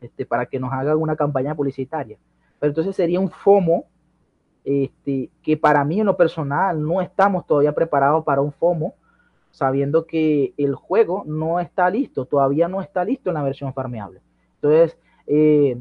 [0.00, 2.18] este, para que nos hagan una campaña publicitaria.
[2.58, 3.86] Pero entonces sería un FOMO
[4.64, 8.94] este, que para mí en lo personal no estamos todavía preparados para un FOMO,
[9.50, 14.20] sabiendo que el juego no está listo, todavía no está listo en la versión farmeable.
[14.56, 15.78] Entonces, eh,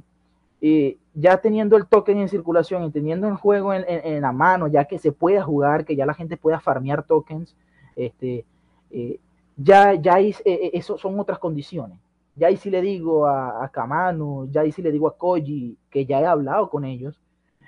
[0.62, 4.86] eh, ya teniendo el token en circulación y teniendo el juego en, la mano, ya
[4.86, 7.56] que se pueda jugar, que ya la gente pueda farmear tokens,
[7.96, 8.46] este,
[8.92, 9.20] eh,
[9.58, 12.00] ya, ya eso son otras condiciones.
[12.36, 15.78] Ya ahí sí le digo a, a Kamano, ya ahí sí le digo a Koji,
[15.90, 17.20] que ya he hablado con ellos,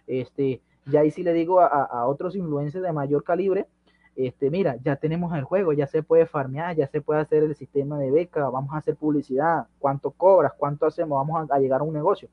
[0.07, 3.67] este, ya ahí sí le digo a, otros influencers de mayor calibre,
[4.15, 7.55] este, mira, ya tenemos el juego, ya se puede farmear, ya se puede hacer el
[7.55, 11.83] sistema de beca, vamos a hacer publicidad, cuánto cobras, cuánto hacemos, vamos a, llegar a
[11.83, 12.29] un negocio.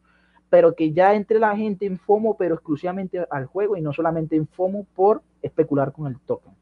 [0.48, 4.36] Pero que ya entre la gente en FOMO, pero exclusivamente al juego y no solamente
[4.36, 6.52] en FOMO por especular con el token.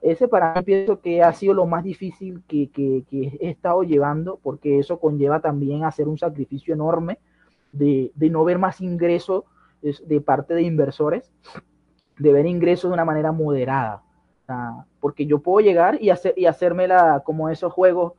[0.00, 3.82] Ese para mí pienso que ha sido lo más difícil que, que, que he estado
[3.82, 7.18] llevando, porque eso conlleva también hacer un sacrificio enorme
[7.72, 9.44] de, de no ver más ingresos
[9.80, 11.32] de parte de inversores
[12.18, 14.02] de ver ingresos de una manera moderada.
[15.00, 18.12] porque yo puedo llegar y, hacer, y hacérmela como esos juegos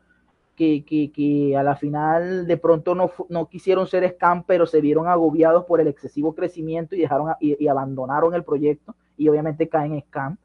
[0.56, 4.82] que, que, que, a la final de pronto no, no, quisieron ser scam, pero se
[4.82, 9.94] vieron agobiados por el excesivo crecimiento y, dejaron y, abandonaron el proyecto y obviamente caen
[9.94, 10.38] en scam.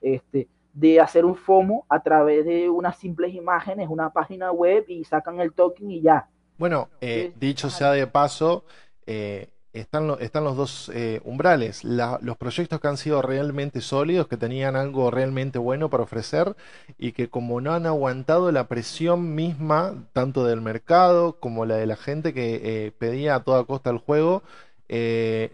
[0.00, 0.48] Este,
[0.78, 5.40] de hacer un FOMO a través de unas simples imágenes, una página web y sacan
[5.40, 6.28] el token y ya.
[6.56, 8.64] Bueno, eh, dicho sea de paso,
[9.04, 11.82] eh, están, están los dos eh, umbrales.
[11.82, 16.54] los proyectos que han sido realmente sólidos, que tenían algo realmente bueno para ofrecer
[16.96, 21.86] y que como no han aguantado la presión misma, tanto del mercado como la de
[21.86, 24.44] la gente que pedía a toda costa el juego,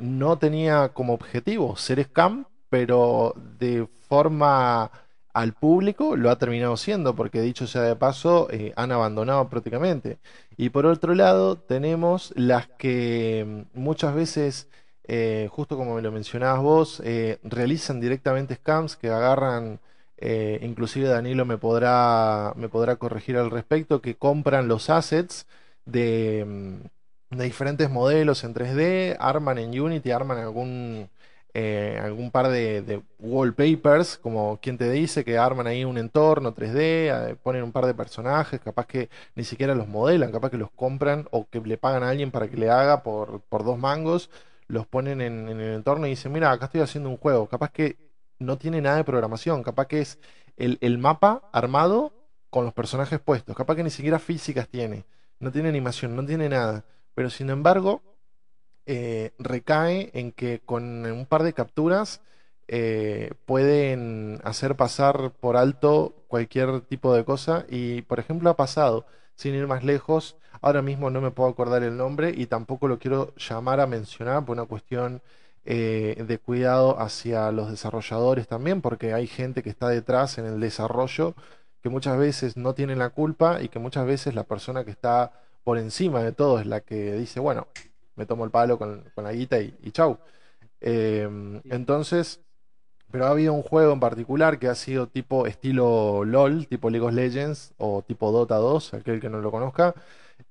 [0.00, 4.90] no tenía como objetivo ser scam, pero de forma
[5.34, 10.18] al público lo ha terminado siendo, porque dicho sea de paso, eh, han abandonado prácticamente.
[10.56, 14.68] Y por otro lado, tenemos las que mm, muchas veces,
[15.04, 19.80] eh, justo como me lo mencionabas vos, eh, realizan directamente scams que agarran,
[20.62, 25.46] inclusive Danilo me podrá, me podrá corregir al respecto, que compran los assets
[25.84, 31.10] de, mm, de diferentes modelos en 3D, arman en Unity, arman algún
[31.56, 37.30] eh, algún par de, wallpapers, como quien te dice, que arman ahí un entorno 3D,
[37.30, 40.72] eh, ponen un par de personajes, capaz que ni siquiera los modelan, capaz que los
[40.72, 44.30] compran o que le pagan a alguien para que le haga por, dos mangos,
[44.66, 47.98] los ponen en, el entorno y dicen, mira, acá estoy haciendo un juego, capaz que
[48.40, 50.18] no tiene nada de programación, capaz que es
[50.56, 52.12] el, el mapa armado
[52.50, 55.04] con los personajes puestos, capaz que ni siquiera físicas tiene,
[55.38, 56.84] no tiene animación, no tiene nada,
[57.14, 58.02] pero sin embargo
[58.86, 62.20] eh, recae en que con un par de capturas
[62.68, 69.06] eh, pueden hacer pasar por alto cualquier tipo de cosa y por ejemplo ha pasado,
[69.34, 72.98] sin ir más lejos, ahora mismo no me puedo acordar el nombre y tampoco lo
[72.98, 75.22] quiero llamar a mencionar por una cuestión
[75.66, 80.60] eh, de cuidado hacia los desarrolladores también, porque hay gente que está detrás en el
[80.60, 81.34] desarrollo
[81.82, 85.32] que muchas veces no tiene la culpa y que muchas veces la persona que está
[85.64, 87.66] por encima de todo es la que dice, bueno,
[88.16, 90.18] me tomo el palo con, la guita y, chau.
[90.80, 92.40] Em, entonces,
[93.10, 97.06] pero ha habido un juego en particular que ha sido tipo estilo LOL, tipo League
[97.06, 99.94] of Legends o tipo Dota 2, aquel que no lo conozca,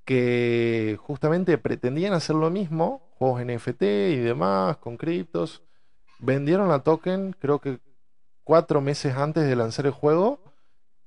[0.06, 5.62] que justamente pretendían hacer lo mismo, juegos NFT y demás, con criptos.
[6.20, 7.80] Vendieron la token, creo que
[8.44, 10.40] cuatro meses antes de lanzar el juego.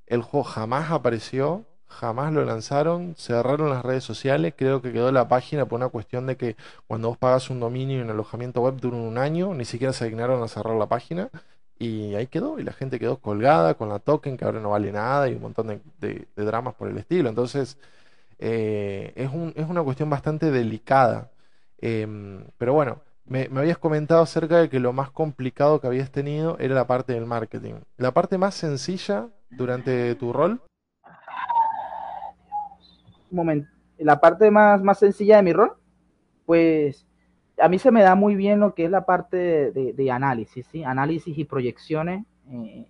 [0.07, 5.29] El juego jamás apareció, jamás lo lanzaron, cerraron las redes sociales, creo que quedó la
[5.29, 6.57] página por una cuestión de que
[6.87, 10.07] cuando vos pagas un dominio y un alojamiento web dura un año, ni siquiera se
[10.07, 11.31] dignaron a cerrar la página
[11.79, 14.93] y ahí quedó y la gente quedó colgada con la token que ahora no vale
[14.93, 17.29] nada y un montón de, dramas por el estilo.
[17.29, 17.79] Entonces
[18.39, 21.31] eh, es, es, una cuestión bastante delicada.
[21.79, 26.59] Em, pero bueno, me, habías comentado acerca de que lo más complicado que habías tenido
[26.59, 27.75] era la parte del marketing.
[27.99, 30.61] La parte más sencilla durante tu rol
[33.37, 33.69] momento,
[33.99, 35.73] la parte más, más sencilla de mi rol,
[36.45, 37.07] pues
[37.59, 40.85] a mí se me da muy bien lo que es la parte de, análisis, ¿sí?
[40.85, 42.87] análisis y proyecciones, eh,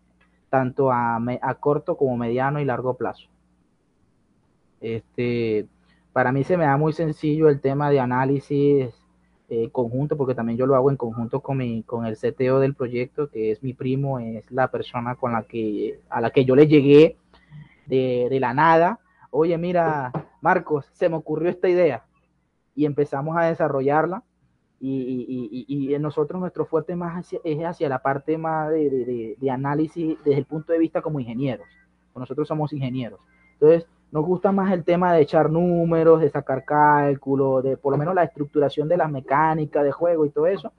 [0.51, 3.29] tanto a, a, corto como mediano y largo plazo.
[4.81, 5.67] Este,
[6.13, 8.95] para mí se me da muy sencillo el tema de análisis
[9.49, 12.75] eh, conjunto, porque también yo lo hago en conjunto con, mi, con el CTO del
[12.75, 16.57] proyecto, que es mi primo, es la persona con la que, a la que yo
[16.57, 17.17] le llegué
[17.87, 18.99] de, de la nada
[19.31, 22.05] oye, mira, Marcos, se me ocurrió esta idea.
[22.75, 24.23] Y empezamos a desarrollarla.
[24.79, 30.45] Y, y, nosotros nuestro fuerte más es hacia la parte más de, análisis desde el
[30.45, 31.67] punto de vista como ingenieros.
[32.15, 33.21] Nosotros somos ingenieros.
[33.55, 37.99] Entonces, nos gusta más el tema de echar números, de sacar cálculos, de por lo
[37.99, 40.73] menos la estructuración de las mecánicas de juego y todo eso.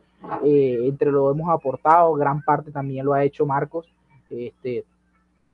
[0.44, 3.88] Eh, entre lo hemos aportado, gran parte también lo ha hecho Marcos,
[4.30, 4.86] este,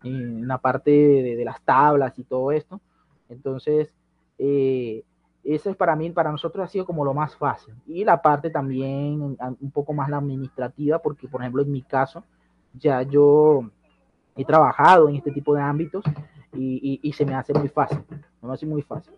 [0.04, 2.82] en la parte de las tablas y todo esto.
[3.30, 3.94] Entonces,
[4.38, 5.04] eh,
[5.44, 7.74] eso es para mí, para nosotros ha sido como lo más fácil.
[7.86, 12.24] Y la parte también un poco más la administrativa, porque por ejemplo en mi caso,
[12.74, 13.70] ya yo
[14.36, 16.04] he trabajado en este tipo de ámbitos
[16.54, 18.00] y, se me hace muy fácil,
[18.42, 19.14] me hace muy fácil.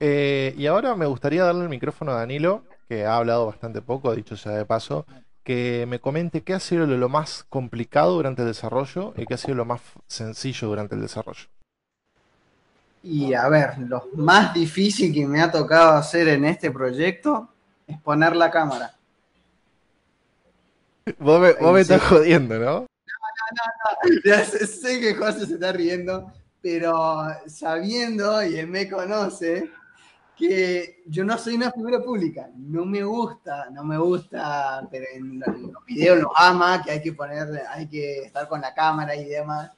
[0.00, 4.14] Eh, y ahora me gustaría darle el micrófono a Danilo, que ha hablado bastante poco,
[4.14, 5.06] dicho sea de paso,
[5.46, 9.38] que me comente qué ha sido lo más complicado durante el desarrollo y qué ha
[9.38, 11.46] sido lo más sencillo durante el desarrollo.
[13.04, 17.48] Y a ver, lo más difícil que me ha tocado hacer en este proyecto
[17.86, 18.96] es poner la cámara.
[21.20, 22.64] Vos me, estás jodiendo, ¿no?
[22.64, 28.90] No, no, no, Ya sé, que José se está riendo, pero sabiendo, y él me
[28.90, 29.70] conoce,
[30.36, 35.40] que yo no soy una figura pública, no me gusta, no me gusta, pero en
[35.40, 39.24] los videos los ama, que hay que poner, hay que estar con la cámara y
[39.24, 39.72] demás.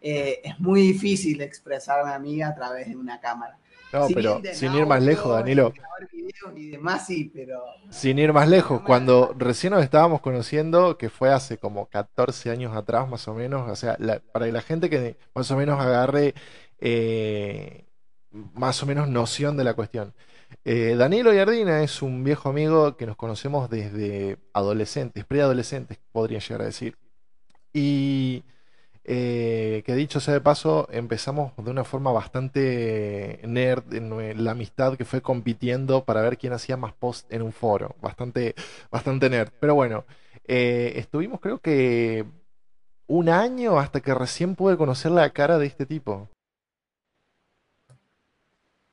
[0.00, 3.56] Eh, es muy difícil expresarme a mí a través de una cámara.
[3.92, 5.72] No, pero sin ir más lejos, Danilo.
[6.56, 7.62] Y demás, sí, pero...
[7.90, 12.74] Sin ir más lejos, cuando recién nos estábamos conociendo, que fue hace como 14 años
[12.74, 13.98] atrás más o menos, o sea,
[14.32, 16.34] para la gente que más o menos agarre
[16.80, 17.84] eh,
[18.32, 20.14] más o menos noción de la cuestión.
[20.64, 26.62] Eh, Danilo Yardina es un viejo amigo que nos conocemos desde adolescentes, preadolescentes, podría llegar
[26.62, 26.96] a decir.
[27.72, 28.44] Y
[29.04, 34.96] Eh, que dicho sea de paso, empezamos de una forma bastante nerd en la amistad
[34.96, 37.96] que fue compitiendo para ver quién hacía más post en un foro.
[38.00, 38.54] Bastante,
[38.90, 39.50] bastante nerd.
[39.60, 40.04] Pero bueno,
[40.46, 42.24] eh, estuvimos creo que
[43.06, 46.28] un año hasta que recién pude conocer la cara de este tipo.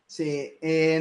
[0.10, 1.00] Sí, eh,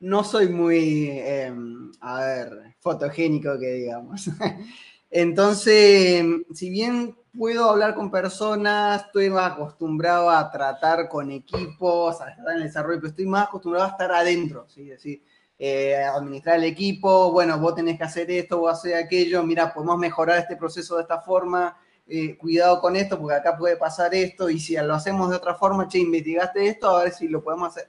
[0.00, 4.28] no, soy muy, em, a ver, fotogénico que digamos.
[5.08, 12.30] Entonces, si bien puedo hablar con personas, estoy más acostumbrado a tratar con equipos, a
[12.30, 14.86] estar en el desarrollo, pero estoy más acostumbrado a estar adentro, ¿sí?
[14.86, 15.22] decir,
[15.56, 19.96] eh, administrar el equipo, bueno, vos tenés que hacer esto, vos hacer aquello, mira, podemos
[19.96, 21.76] mejorar este proceso de esta forma,
[22.06, 25.54] eh, cuidado con esto, porque acá puede pasar esto, y si lo hacemos de otra
[25.54, 27.88] forma, che, investigaste esto, a ver si lo podemos hacer.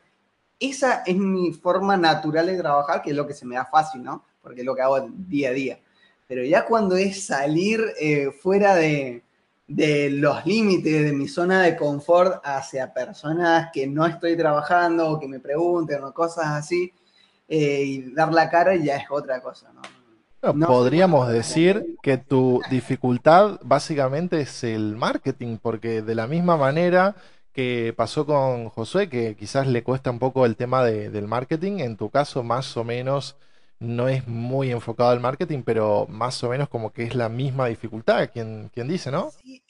[0.60, 4.04] Esa es mi forma natural de trabajar, que es lo que se me da fácil,
[4.04, 4.24] ¿no?
[4.42, 5.80] Porque es lo que hago día a día.
[6.28, 9.24] Pero ya cuando es salir eh, fuera de,
[9.68, 15.28] los límites de mi zona de confort hacia personas que no estoy trabajando o que
[15.28, 16.94] me pregunten o cosas así,
[17.48, 19.82] eh, y dar la cara ya es otra cosa, ¿no?
[20.68, 27.16] podríamos decir que tu dificultad básicamente es el marketing, porque de la misma manera
[27.54, 31.98] que pasó con Josué, que quizás le cuesta un poco el tema del marketing, en
[31.98, 33.38] tu caso más o menos
[33.80, 37.68] no es muy enfocado al marketing, pero más o menos como que es la misma
[37.68, 39.32] dificultad, quien, quien dice, ¿no?
[39.44, 39.62] Sí,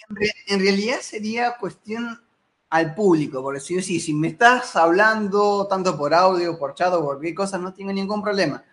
[0.47, 2.21] en, realidad sería cuestión
[2.69, 6.99] al público, por decir así, si me estás hablando tanto por audio, por chat o
[6.99, 8.63] por cualquier cosa, no tengo ningún problema.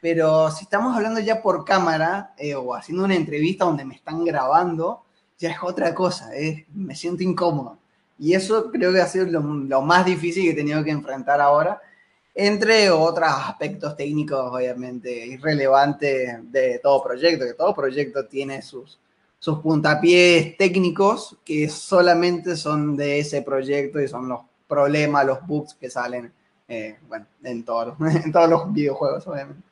[0.00, 4.24] Pero si estamos hablando ya por cámara eh, o haciendo una entrevista donde me están
[4.24, 5.02] grabando,
[5.38, 7.78] ya es otra cosa, eh, me siento incómodo.
[8.18, 11.80] Y eso creo que ha sido lo, más difícil que he tenido que enfrentar ahora
[12.34, 18.98] entre otros aspectos técnicos, obviamente, irrelevantes de todo proyecto, que todo proyecto tiene sus,
[19.38, 25.74] sus puntapiés técnicos que solamente son de ese proyecto y son los problemas, los bugs
[25.74, 26.32] que salen,
[26.68, 29.69] eh, bueno, en todos, en todos los videojuegos, obviamente.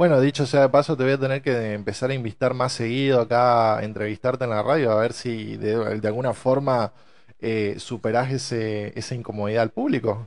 [0.00, 3.20] Bueno, dicho sea de paso, te voy a tener que empezar a invitar más seguido
[3.20, 5.74] acá, a entrevistarte en la radio, a ver si de,
[6.08, 6.94] alguna forma
[7.38, 10.26] eh, superás ese, esa incomodidad al público.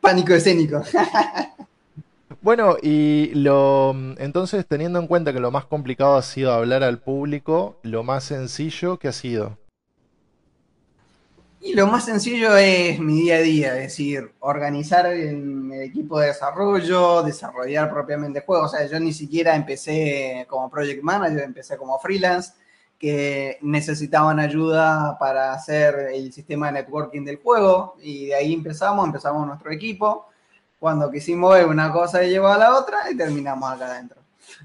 [0.00, 0.82] Pánico escénico.
[2.42, 6.98] Bueno, y lo entonces teniendo en cuenta que lo más complicado ha sido hablar al
[6.98, 9.58] público, lo más sencillo que ha sido.
[11.62, 16.28] Y lo más sencillo es mi día a día, es decir, organizar el, equipo de
[16.28, 18.72] desarrollo, desarrollar propiamente juegos.
[18.72, 22.52] O sea, yo ni siquiera empecé como project manager, empecé como freelance,
[22.98, 29.06] que necesitaban ayuda para hacer el sistema de networking del juego y de ahí empezamos,
[29.06, 30.28] empezamos nuestro equipo.
[30.78, 34.19] Cuando quisimos ver una cosa y llevar a la otra y terminamos acá adentro.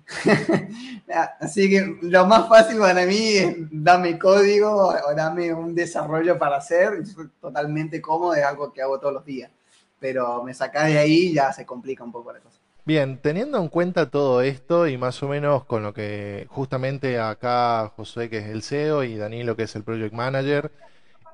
[1.39, 6.58] Así que lo más fácil para mí es dame código o dame un desarrollo para
[6.58, 7.03] hacer.
[7.41, 9.51] totalmente cómodo, es algo que hago todos los días.
[9.99, 12.60] Pero me sacás de ahí ya se complica un poco la cosa.
[12.86, 17.91] Bien, teniendo en cuenta todo esto y más o menos con lo que justamente acá
[17.95, 20.72] Josué que es el CEO y Danilo que es el Project Manager,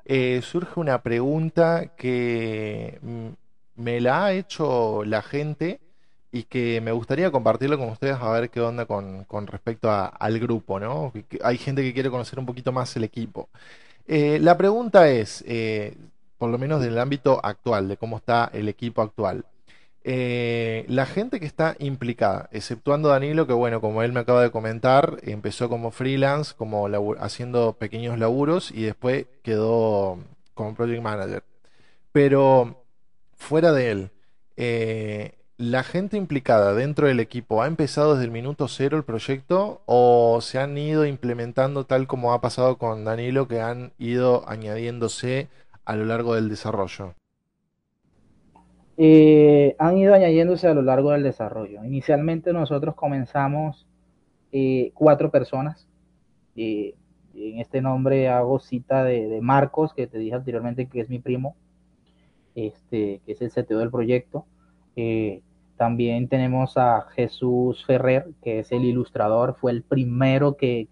[0.06, 3.28] eh, surge una pregunta que mm,
[3.76, 5.80] me la ha hecho la gente
[6.32, 10.80] y que me gustaría compartirlo con ustedes a ver qué onda con, respecto al grupo,
[10.80, 11.12] ¿no?
[11.44, 13.50] Hay gente que quiere conocer un poquito más el equipo.
[14.06, 15.96] Eh, la pregunta es, eh,
[16.38, 19.44] por lo menos del ámbito actual, de cómo está el equipo actual.
[20.04, 24.50] Eh, la gente que está implicada, exceptuando Danilo, que bueno, como él me acaba de
[24.50, 26.88] comentar, empezó como freelance, como
[27.20, 30.18] haciendo pequeños laburos y después quedó
[30.54, 31.44] como project manager.
[32.12, 32.84] Pero
[33.36, 34.10] fuera de él,
[34.56, 39.80] eh, ¿la gente implicada dentro del equipo ha empezado desde el minuto cero el proyecto
[39.86, 45.48] o se han ido implementando tal como ha pasado con Danilo, que han ido añadiéndose
[45.84, 47.14] a lo largo del desarrollo?
[48.96, 51.84] Eh, han ido añadiéndose a lo largo del desarrollo.
[51.84, 53.86] Inicialmente nosotros comenzamos
[54.50, 55.86] eh, cuatro personas.
[56.56, 56.92] en
[57.34, 61.54] este nombre hago cita de, Marcos, que te dije anteriormente que es mi primo,
[62.56, 64.44] este, que es el CTO del proyecto.
[64.96, 65.40] Eh,
[65.82, 70.86] también tenemos a Jesús Ferrer, que es el ilustrador, fue el primero que,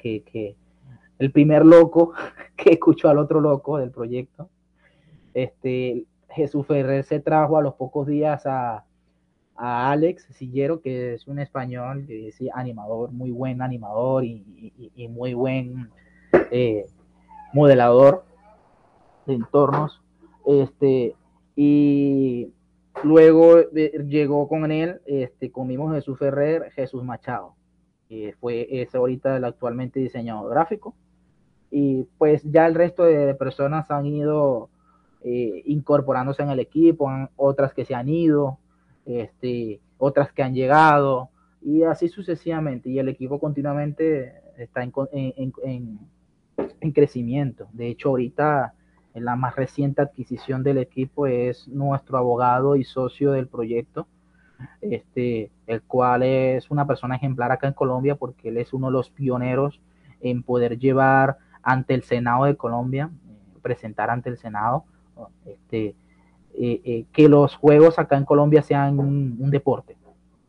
[1.20, 2.12] el primer loco
[2.56, 4.50] que escuchó al otro loco del proyecto.
[5.32, 8.84] Este, Jesús Ferrer se trajo a los pocos días a,
[9.54, 15.88] Alex Sillero, que es un español, que es animador, muy buen animador y, muy buen
[16.50, 16.84] eh,
[17.52, 18.24] modelador
[19.26, 20.02] de entornos.
[20.46, 21.14] Este,
[21.54, 22.52] y
[23.02, 27.54] luego llegó con él, este, comimos Jesús Ferrer, Jesús Machado,
[28.08, 30.94] que fue ese ahorita el actualmente diseñador gráfico.
[31.70, 34.70] y pues ya el resto de personas han ido
[35.22, 38.58] eh, incorporándose en el equipo, otras que se han ido,
[39.04, 41.30] este, otras que han llegado,
[41.60, 42.88] y así sucesivamente.
[42.88, 45.52] Y el equipo continuamente está en, en,
[46.80, 47.68] en, crecimiento.
[47.72, 48.74] De hecho, ahorita
[49.14, 54.06] la más reciente adquisición del equipo es nuestro abogado y socio del proyecto,
[54.80, 58.92] este, el cual es una persona ejemplar acá en Colombia porque él es uno de
[58.92, 59.80] los pioneros
[60.20, 64.84] en poder llevar ante el Senado de Colombia, eh, presentar ante el Senado
[65.44, 65.94] este,
[66.54, 69.96] eh, eh, que los juegos acá en Colombia sean un, deporte.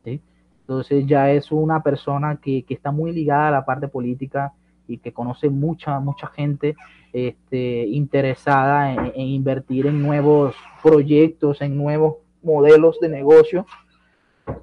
[0.04, 4.54] Entonces ya es una persona que, está muy ligada a la parte política
[4.88, 6.76] y que conoce mucha, mucha gente
[7.14, 13.66] este, interesada en, invertir en nuevos proyectos, en nuevos modelos de negocio.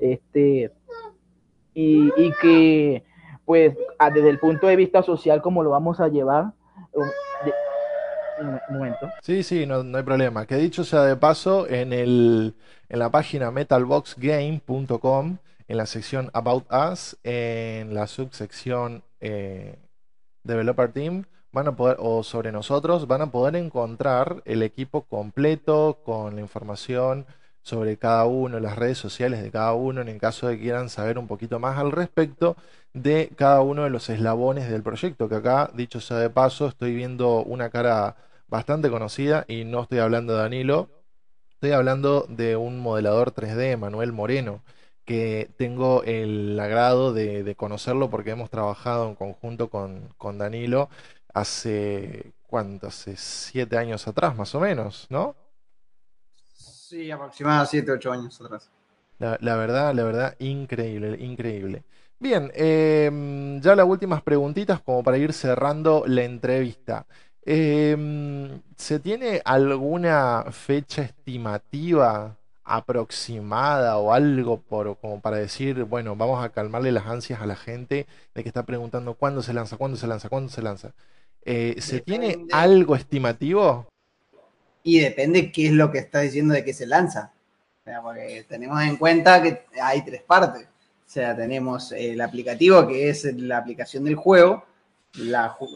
[0.01, 0.73] Este,
[1.75, 3.05] y, y que,
[3.45, 3.77] pues,
[4.15, 6.53] desde el punto de vista social, como lo vamos a llevar,
[8.41, 9.11] un momento.
[9.23, 10.47] Sí, sí, no, hay problema.
[10.47, 12.55] Que dicho sea de paso, en, el,
[12.89, 15.39] en la página metalboxgame.com,
[15.69, 19.77] en la sección About Us, en la subsección eh,
[20.49, 26.01] Developer Team, van a poder, o sobre nosotros, van a poder encontrar el equipo completo
[26.05, 27.27] con la información
[27.63, 30.89] sobre cada uno, las redes sociales de cada uno, en el caso de que quieran
[30.89, 32.57] saber un poquito más al respecto
[32.95, 36.95] de cada uno de los eslabones del proyecto, que acá, dicho sea de paso, estoy
[36.95, 38.17] viendo una cara
[38.49, 40.89] bastante conocida y no estoy hablando de Danilo,
[41.51, 44.63] estoy hablando de un modelador 3D, Manuel Moreno,
[45.09, 50.91] que tengo el agrado de, conocerlo porque hemos trabajado en conjunto con, Danilo
[51.33, 52.89] hace, ¿cuánto?
[52.89, 55.35] Hace siete años atrás, más o menos, ¿no?
[56.53, 58.71] Sí, aproximadamente siete, ocho años atrás.
[59.19, 61.85] La, verdad, la verdad, increíble, increíble.
[62.19, 67.07] Bien, em, ya las últimas preguntitas como para ir cerrando la entrevista.
[67.47, 72.37] Em, ¿se tiene alguna fecha estimativa
[72.69, 77.57] aproximada o algo por, como para decir, bueno, vamos a calmarle las ansias a la
[77.57, 80.93] gente de que está preguntando cuándo se lanza, cuándo se lanza, cuándo se lanza?
[81.45, 83.87] Eh, ¿Se tiene algo estimativo?
[84.83, 87.33] Y depende qué es lo que está diciendo de que se lanza.
[88.03, 90.65] porque tenemos en cuenta que hay tres partes.
[90.65, 94.65] O sea, tenemos el aplicativo, que es la aplicación del juego,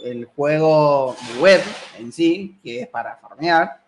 [0.05, 1.61] el juego web
[1.99, 3.82] en sí, que es para farmear,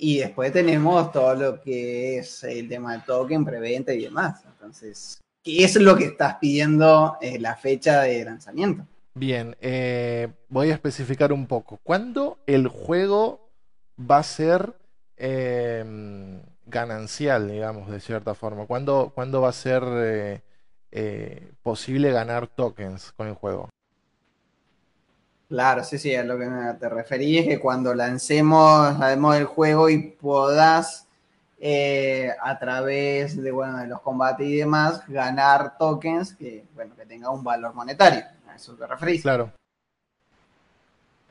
[0.00, 4.42] y después tenemos todo lo que es el tema de token, preventa y demás.
[4.46, 8.86] Entonces, ¿qué es lo que estás pidiendo en eh, la fecha de lanzamiento?
[9.14, 11.78] Bien, eh, voy a especificar un poco.
[11.82, 13.50] ¿Cuándo el juego
[13.98, 14.74] va a ser
[15.16, 18.66] em, ganancial, digamos, de cierta forma?
[18.66, 19.82] ¿Cuándo, ¿cuándo va a ser
[20.92, 23.68] eh, posible ganar tokens con el juego?
[25.50, 26.48] Claro, sí, sí, a lo que
[26.78, 28.96] te referí es que cuando lancemos,
[29.34, 31.08] el juego y podás
[31.58, 37.04] eh, a través de, bueno, de los combates y demás ganar tokens que, bueno, que
[37.04, 38.22] tenga un valor monetario.
[38.48, 39.22] A eso te referís.
[39.22, 39.50] Claro.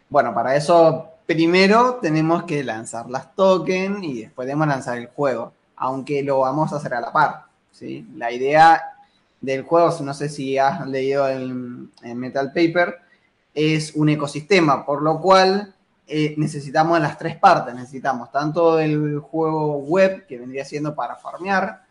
[0.09, 5.53] Bueno, para eso primero tenemos que lanzar las tokens y después debemos lanzar el juego,
[5.77, 7.45] aunque lo vamos a hacer a la par.
[7.71, 8.05] ¿sí?
[8.17, 8.83] La idea
[9.39, 13.07] del juego, no sé si has leído el, el Metal Paper,
[13.53, 15.73] es un ecosistema, por lo cual
[16.11, 17.73] eh, necesitamos las tres partes.
[17.73, 21.83] Necesitamos tanto el juego web, que vendría siendo para farmear,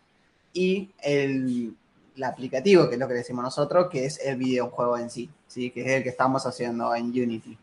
[0.53, 1.75] y el,
[2.23, 5.71] aplicativo, que es lo que decimos nosotros, que es el videojuego en sí, ¿sí?
[5.71, 7.57] que es el que estamos haciendo en Unity.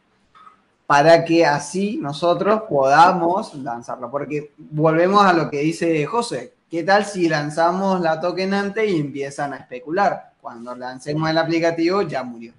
[0.87, 4.09] Para que así nosotros podamos lanzarlo.
[4.09, 6.53] Porque volvemos a lo que dice José.
[6.69, 10.33] ¿Qué tal si lanzamos la token antes y empiezan a especular?
[10.39, 12.53] Cuando lancemos el aplicativo ya murió.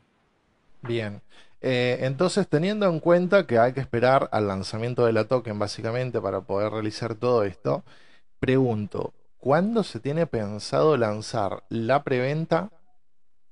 [0.82, 1.22] Bien.
[1.60, 6.20] Eh, entonces, teniendo en cuenta que hay que esperar al lanzamiento de la token, básicamente,
[6.20, 7.82] para poder realizar todo esto,
[8.38, 12.70] pregunto, ¿cuándo se tiene pensado lanzar la preventa?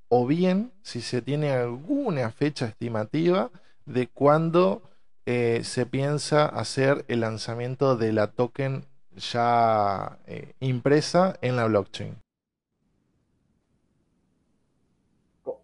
[0.08, 3.50] O bien, si se tiene alguna fecha estimativa
[3.86, 4.82] de cuándo
[5.26, 8.84] eh, se piensa hacer el lanzamiento de la token
[9.16, 12.16] ya eh, impresa en la blockchain.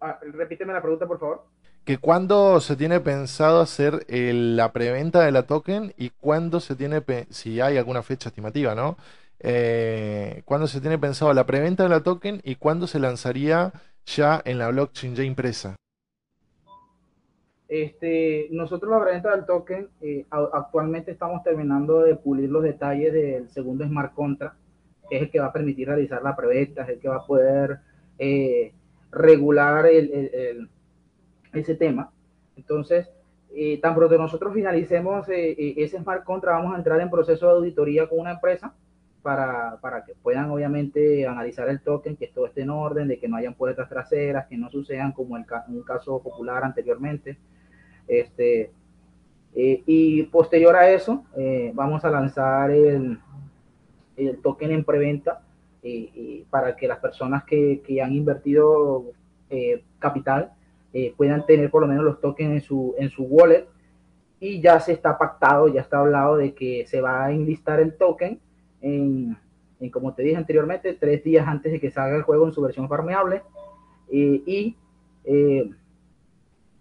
[0.01, 1.50] Ah, repíteme la pregunta, por favor
[1.91, 7.03] que cuándo se tiene pensado hacer la preventa de la token y cuándo se tiene,
[7.31, 8.95] si hay alguna fecha estimativa, ¿no?
[9.41, 13.73] Eh, cuándo se tiene pensado la preventa de la token y cuándo se lanzaría
[14.05, 15.75] ya en la blockchain ya impresa.
[17.67, 23.49] Este, nosotros la preventa del token eh, actualmente estamos terminando de pulir los detalles del
[23.49, 24.55] segundo smart contract,
[25.09, 27.25] que es el que va a permitir realizar la preventa, es el que va a
[27.25, 27.79] poder
[28.17, 28.71] eh,
[29.11, 30.69] regular el
[31.53, 32.11] ese tema.
[32.55, 33.09] Entonces,
[33.53, 37.47] eh, tan pronto nosotros finalicemos eh, eh, ese smart contract, vamos a entrar en proceso
[37.47, 38.73] de auditoría con una empresa
[39.21, 43.27] para, para, que puedan obviamente analizar el token, que todo esté en orden, de que
[43.27, 47.37] no hayan puertas traseras, que no sucedan como el, un caso popular anteriormente.
[48.07, 48.71] Este,
[49.53, 51.25] y posterior a eso,
[51.73, 53.19] vamos a lanzar el,
[54.15, 55.41] el token en preventa
[56.49, 59.11] para que las personas que, que han invertido
[59.99, 60.53] capital
[60.93, 63.67] eh, puedan tener por lo menos los tokens en su, en su wallet.
[64.39, 67.95] Y ya se está pactado, ya está hablado de que se va a enlistar el
[67.95, 68.39] token
[68.81, 69.37] en,
[69.79, 72.61] en como te dije anteriormente, tres días antes de que salga el juego en su
[72.61, 73.43] versión farmeable.
[74.11, 74.75] Eh, y
[75.25, 75.69] eh,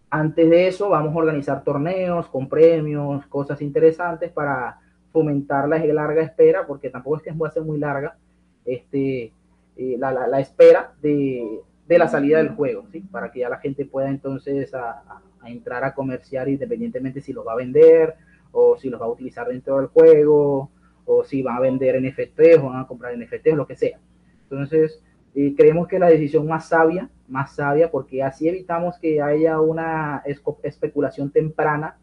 [0.08, 4.80] antes de eso vamos a organizar torneos con premios, cosas interesantes para
[5.12, 8.16] fomentar la larga espera, porque tampoco es que va a ser muy larga,
[8.64, 9.32] este,
[9.76, 11.60] la, la, la, espera de,
[11.90, 13.00] de la salida del juego, ¿sí?
[13.00, 15.02] para que ya la gente pueda entonces a,
[15.44, 18.14] entrar a comerciar independientemente si los va a vender
[18.52, 20.70] o si los va a utilizar dentro del juego
[21.04, 23.98] o si va a vender NFTs o van a comprar NFTs, lo que sea.
[24.44, 25.02] Entonces,
[25.34, 30.22] eh, creemos que la decisión más sabia, más sabia, porque así evitamos que haya una
[30.62, 31.98] especulación temprana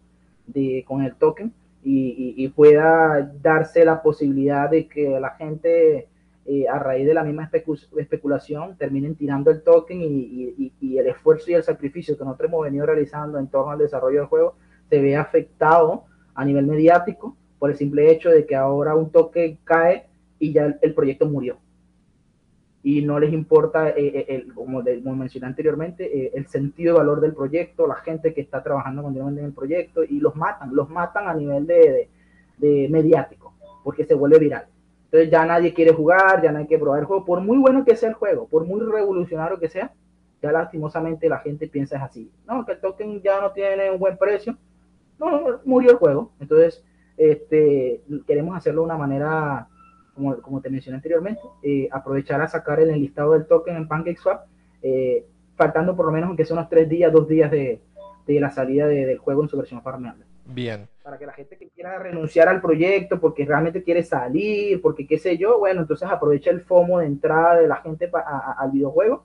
[0.48, 6.10] de, con el token y, y pueda darse la posibilidad de que la gente
[6.50, 7.52] eh, a raíz de la misma
[7.98, 12.86] especulación terminen tirando el token y, el esfuerzo y el sacrificio que nosotros hemos venido
[12.86, 14.56] realizando en torno al desarrollo del juego
[14.90, 19.58] se ve afectado a nivel mediático por el simple hecho de que ahora un token
[19.66, 20.06] cae
[20.40, 21.58] y ya el, proyecto murió.
[22.82, 24.82] Y no les importa, eh, eh, el, como,
[25.18, 29.48] mencioné anteriormente, el sentido y valor del proyecto, la gente que está trabajando continuamente en
[29.48, 34.68] el proyecto y los matan, los matan a nivel de mediático, porque se vuelve viral.
[35.08, 37.96] Entonces ya nadie quiere jugar, ya nadie quiere probar el juego, por muy bueno que
[37.96, 39.94] sea el juego, por muy revolucionario que sea,
[40.42, 42.32] ya lastimosamente la gente piensa es así.
[42.46, 44.58] No, que el token ya no tiene un buen precio.
[45.18, 46.34] No, murió el juego.
[46.40, 46.84] Entonces,
[47.16, 49.68] este, queremos hacerlo de una manera,
[50.14, 54.46] como, como te mencioné anteriormente, eh, aprovechar a sacar el listado del token en PancakeSwap,
[54.84, 57.82] eh, faltando por lo menos aunque sea unos tres días, dos días de,
[58.28, 60.26] de la salida del juego en su versión farmeable.
[60.46, 60.88] Bien.
[61.08, 65.18] Para que la gente que quiera renunciar al proyecto porque realmente quiere salir, porque qué
[65.18, 69.24] sé yo, bueno, entonces aprovecha el FOMO de entrada de la gente al videojuego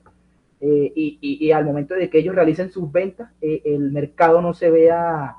[0.61, 4.71] eh, y, al momento de que ellos realicen sus ventas, eh, el mercado no se
[4.71, 5.35] vea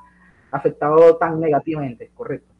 [0.52, 2.54] afectado tan negativamente, correcto.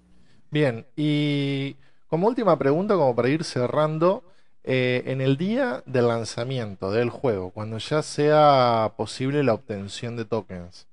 [0.50, 1.76] Bien, y
[2.08, 4.24] como última pregunta, como para ir cerrando,
[4.64, 10.24] eh, en el día del lanzamiento del juego, cuando ya sea posible la obtención de
[10.24, 10.88] tokens,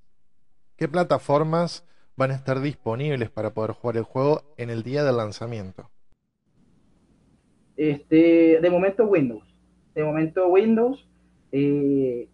[0.74, 1.84] ¿qué plataformas
[2.20, 5.88] van a estar disponibles para poder jugar el juego en el día del lanzamiento?
[7.78, 9.56] Este, de momento Windows.
[9.94, 11.08] De momento Windows.
[11.50, 12.28] Eh,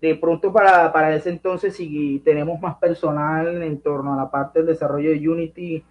[0.00, 4.58] de pronto para, para, ese entonces, si tenemos más personal en torno a la parte
[4.58, 5.84] del desarrollo de Unity,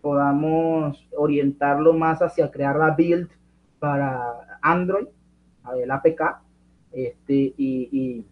[0.00, 3.28] podamos orientarlo más hacia crear la build
[3.78, 5.08] para Android,
[5.76, 6.40] el APK,
[6.92, 8.24] este, y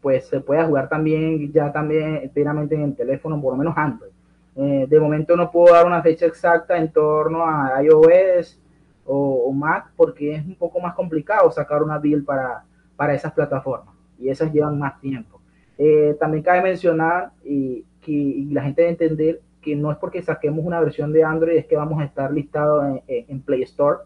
[0.00, 4.10] pues se puede jugar también ya también enteramente en el teléfono, por lo menos Android.
[4.56, 8.58] Eh, de momento no puedo dar una fecha exacta en torno a iOS
[9.06, 12.64] o, Mac porque es un poco más complicado sacar una build para,
[12.96, 15.40] para esas plataformas y esas llevan más tiempo.
[15.78, 20.64] Eh, también cabe mencionar y que la gente debe entender que no es porque saquemos
[20.64, 23.98] una versión de Android es que vamos a estar listados en Play Store.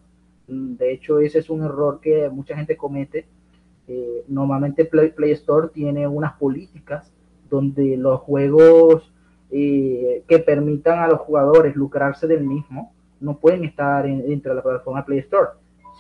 [0.47, 3.27] De hecho, ese es un error que mucha gente comete
[3.87, 7.13] eh, normalmente Play, Store tiene unas políticas
[7.51, 9.13] donde los juegos
[9.51, 15.05] eh, que permitan a los jugadores lucrarse del mismo no pueden estar de la plataforma
[15.05, 15.51] Play Store,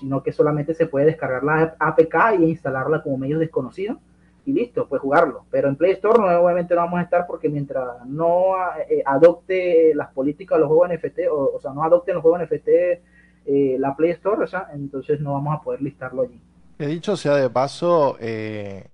[0.00, 3.98] sino que solamente se puede descargar la APK y instalarla como medios desconocidos
[4.46, 5.44] y listo, pues jugarlo.
[5.50, 8.56] Pero en Play Store no, obviamente no vamos a estar porque mientras no
[8.88, 12.68] eh, adopte las políticas de los juegos NFT, o, sea, no adopten los juegos NFT
[13.78, 16.40] la Play Store, o entonces no vamos a poder listarlo allí.
[16.78, 18.88] He dicho sea de paso, eh,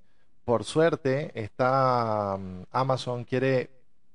[0.45, 3.71] por suerte, está mm, Amazon quiere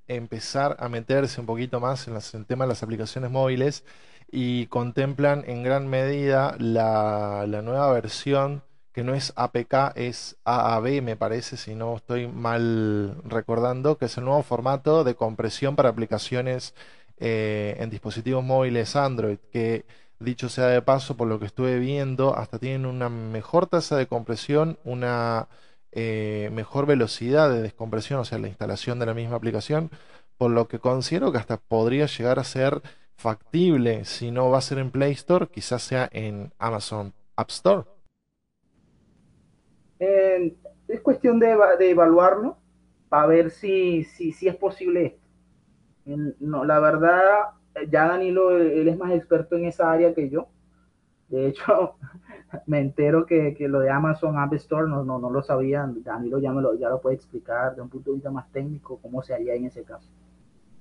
[0.08, 3.84] empezar a meterse un poquito más en, el tema de las aplicaciones móviles
[4.32, 8.62] y contemplan en gran medida la, nueva versión
[8.94, 14.18] que no es APK, es AAB, me parece, si no estoy mal recordando, que es
[14.18, 16.76] el nuevo formato de compresión para aplicaciones
[17.18, 19.86] eh, en dispositivos móviles Android, que
[20.20, 24.08] Dicho sea de paso, por lo que estuve viendo, hasta tienen una mejor tasa de
[24.08, 25.48] compresión, una
[25.92, 29.90] eh, mejor velocidad de descompresión, o sea, la instalación de la misma aplicación,
[30.38, 32.82] por lo que considero que hasta podría llegar a ser
[33.16, 37.84] factible, si no va a ser en Play Store, quizás sea en Amazon App Store.
[40.00, 42.58] es cuestión de, evaluarlo
[43.10, 45.26] para ver si, es posible esto.
[46.40, 47.52] No, la verdad,
[47.90, 50.48] ya Danilo, él es más experto en esa área que yo.
[51.30, 51.96] De hecho,
[52.68, 56.04] me entero que, que, lo de Amazon App Store no, no, no lo sabían.
[56.04, 59.00] Danilo ya, me lo, ya lo puede explicar de un punto de vista más técnico
[59.02, 60.10] cómo se haría en ese caso.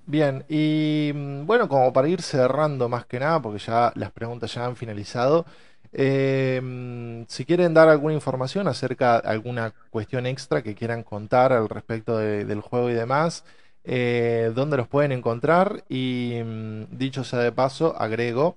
[0.06, 4.52] Bien, y mm, bueno, como para ir cerrando más que nada, porque ya las preguntas
[4.52, 5.46] ya han finalizado,
[5.92, 11.52] eh, mm, si quieren dar alguna información acerca de alguna cuestión extra que quieran contar
[11.52, 13.44] al respecto del juego y demás,
[13.84, 18.56] eh, dónde los pueden encontrar y mm, dicho sea de paso, agrego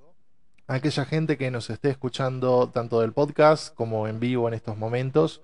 [0.67, 4.77] a aquella gente que nos esté escuchando tanto del podcast como en vivo en estos
[4.77, 5.41] momentos.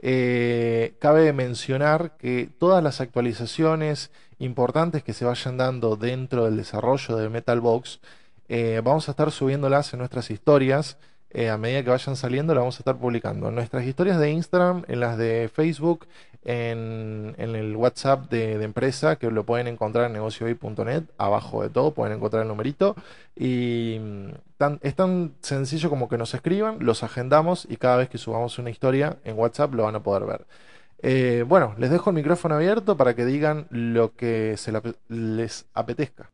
[0.00, 7.16] Eh, cabe mencionar que todas las actualizaciones importantes que se vayan dando dentro del desarrollo
[7.16, 8.00] de Metalbox,
[8.48, 10.98] eh, vamos a estar subiéndolas en nuestras historias.
[11.34, 14.30] Eh, a medida que vayan saliendo, las vamos a estar publicando en nuestras historias de
[14.30, 16.06] Instagram, en las de Facebook,
[16.44, 22.16] en, el WhatsApp de, empresa, que lo pueden encontrar en negociohoy.net, abajo de todo pueden
[22.16, 22.96] encontrar el numerito.
[23.34, 24.28] Y mm,
[24.82, 28.70] es tan sencillo como que nos escriban, los agendamos y cada vez que subamos una
[28.70, 30.44] historia en WhatsApp lo van a poder ver.
[31.02, 34.72] Eh, bueno, les dejo el micrófono abierto para que digan lo que se
[35.08, 36.30] les apetezca.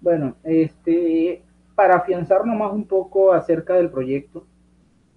[0.00, 1.42] Bueno, este,
[1.76, 4.46] para afianzarnos más un poco acerca del proyecto,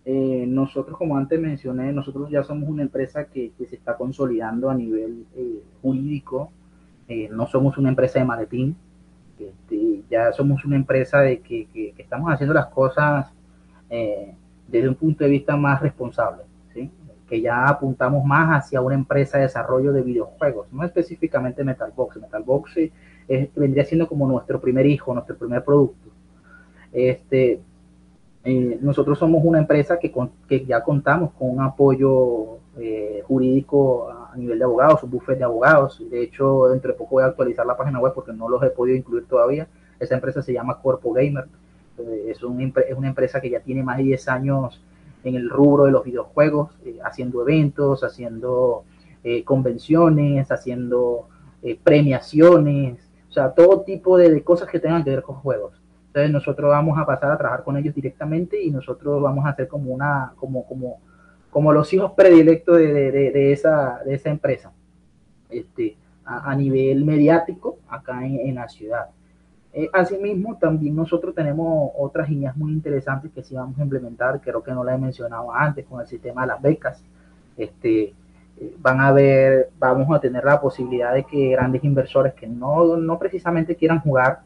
[0.05, 4.75] eh, nosotros, como antes mencioné, nosotros ya somos una empresa que, se está consolidando a
[4.75, 6.51] nivel eh, jurídico.
[7.31, 8.75] no somos una empresa de maletín,
[9.39, 13.31] este, ya somos una empresa de que estamos haciendo las cosas
[14.67, 16.43] desde un punto de vista más responsable
[17.27, 22.17] que ya apuntamos más hacia una empresa de desarrollo de videojuegos, no específicamente Metalbox.
[22.17, 22.71] Metalbox
[23.55, 26.08] vendría siendo como nuestro primer hijo, nuestro primer producto.
[26.91, 27.61] Este,
[28.81, 30.11] nosotros somos una empresa que,
[30.47, 35.43] que, ya contamos con un apoyo eh, jurídico a nivel de abogados, un buffet de
[35.43, 36.01] abogados.
[36.09, 38.69] De hecho, dentro de poco voy a actualizar la página web porque no los he
[38.69, 39.67] podido incluir todavía.
[39.99, 41.45] Esa empresa se llama Corpo Gamer.
[41.99, 42.43] Eh, es, es
[42.97, 44.81] una empresa que ya tiene más de 10 años
[45.23, 48.83] en el rubro de los videojuegos, eh, haciendo eventos, haciendo
[49.43, 51.27] convenciones, haciendo
[51.83, 55.78] premiaciones, o sea, todo tipo de, cosas que tengan que ver con juegos.
[56.09, 59.67] Entonces nosotros vamos a pasar a trabajar con ellos directamente y nosotros vamos a hacer
[59.67, 60.99] como una, como, como,
[61.51, 64.71] como los hijos predilectos de, de, de esa, de esa empresa,
[65.49, 69.09] este, a, a nivel mediático acá en, en la ciudad.
[69.71, 74.63] Eh, asimismo, también nosotros tenemos otras líneas muy interesantes que sí vamos a implementar, creo
[74.63, 77.03] que no la he mencionado antes, con el sistema de las becas.
[77.55, 78.15] Este,
[78.57, 82.97] eh, van a ver, vamos a tener la posibilidad de que grandes inversores que no,
[82.97, 84.39] no precisamente quieran jugar,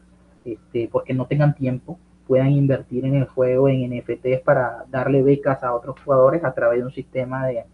[0.44, 5.62] este, porque no tengan tiempo, puedan invertir en el juego, en NFTs, para darle becas
[5.62, 7.64] a otros jugadores a través de un sistema de,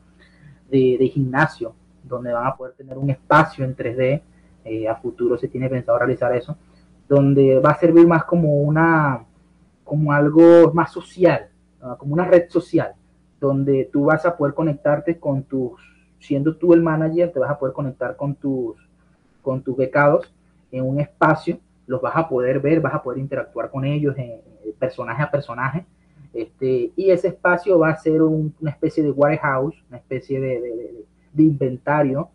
[0.71, 4.23] de, gimnasio, donde van a poder tener un espacio en 3D.
[4.63, 6.55] Eh, a futuro se tiene pensado realizar eso
[7.11, 9.25] donde va a servir más como una,
[9.83, 11.49] como algo más social,
[11.99, 12.95] como una red social,
[13.41, 15.73] donde tú vas a poder conectarte con tus,
[16.21, 18.77] siendo tú el manager, te vas a poder conectar con tus,
[19.43, 20.33] con tus becados
[20.71, 21.59] en un espacio,
[21.91, 24.41] los vas a poder ver, vas a poder interactuar con ellos en,
[24.79, 25.85] personaje a personaje,
[26.33, 31.43] este, y ese espacio va a ser una especie de warehouse, una especie de, de
[31.43, 32.31] inventario,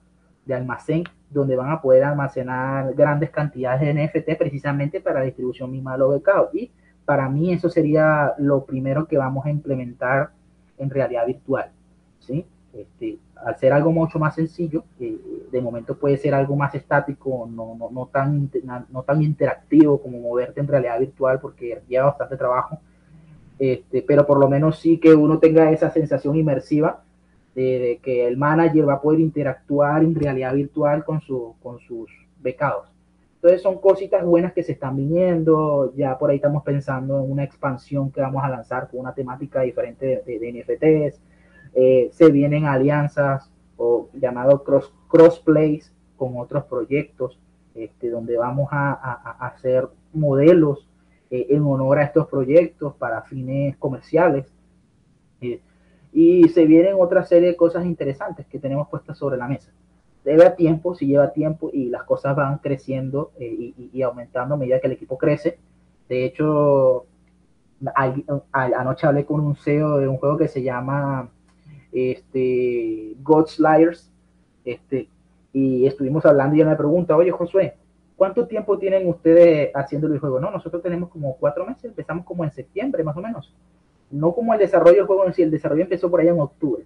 [0.46, 5.72] de almacén, donde van a poder almacenar grandes cantidades de NFT precisamente para la distribución
[5.72, 6.54] misma de los becados.
[6.54, 6.70] Y
[7.06, 10.32] para mí eso sería lo primero que vamos a implementar
[10.78, 11.72] en realidad virtual.
[12.20, 12.46] ¿sí?
[12.74, 15.18] Este, al ser algo mucho más sencillo, eh,
[15.52, 18.50] de momento puede ser algo más estático, no, no, no, tan,
[18.90, 22.80] no tan interactivo como moverte en realidad virtual porque lleva bastante trabajo,
[23.60, 27.04] este, pero por lo menos sí que uno tenga esa sensación inmersiva
[27.56, 32.10] de, que el manager va a poder interactuar en realidad virtual con, su, con sus
[32.42, 32.96] becados.
[33.36, 37.44] Entonces son cositas buenas que se están viniendo, ya por ahí estamos pensando en una
[37.44, 41.22] expansión que vamos a lanzar con una temática diferente de, NFTs,
[41.76, 47.40] eh, se vienen alianzas o llamado cross, crossplays con otros proyectos,
[47.74, 48.94] este, donde vamos a,
[49.46, 50.88] hacer modelos
[51.30, 54.52] eh, en honor a estos proyectos para fines comerciales.
[55.42, 55.60] Eh,
[56.14, 59.72] y se vienen otra serie de cosas interesantes que tenemos puestas sobre la mesa.
[60.24, 64.80] Lleva tiempo, si lleva tiempo y las cosas van creciendo eh, y, aumentando a medida
[64.80, 65.60] que el equipo crece.
[66.08, 67.06] De hecho,
[68.54, 71.30] anoche hablé con un CEO de un juego que se llama
[71.96, 73.60] este, God's
[74.64, 75.10] este,
[75.54, 77.76] y estuvimos hablando y él me pregunta, oye Josué,
[78.16, 80.40] ¿cuánto tiempo tienen ustedes haciendo el juego?
[80.40, 83.54] No, nosotros tenemos como cuatro meses, empezamos como en septiembre más o menos
[84.12, 86.86] no como el desarrollo del juego en el desarrollo empezó por allá en octubre.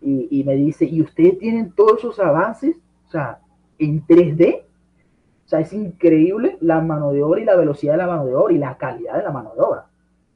[0.00, 2.76] y, me dice, ¿y ustedes tienen todos esos avances?
[3.08, 3.40] O sea,
[3.78, 4.62] en 3D.
[5.44, 8.34] O sea, es increíble la mano de obra y la velocidad de la mano de
[8.34, 9.86] obra y la calidad de la mano de obra.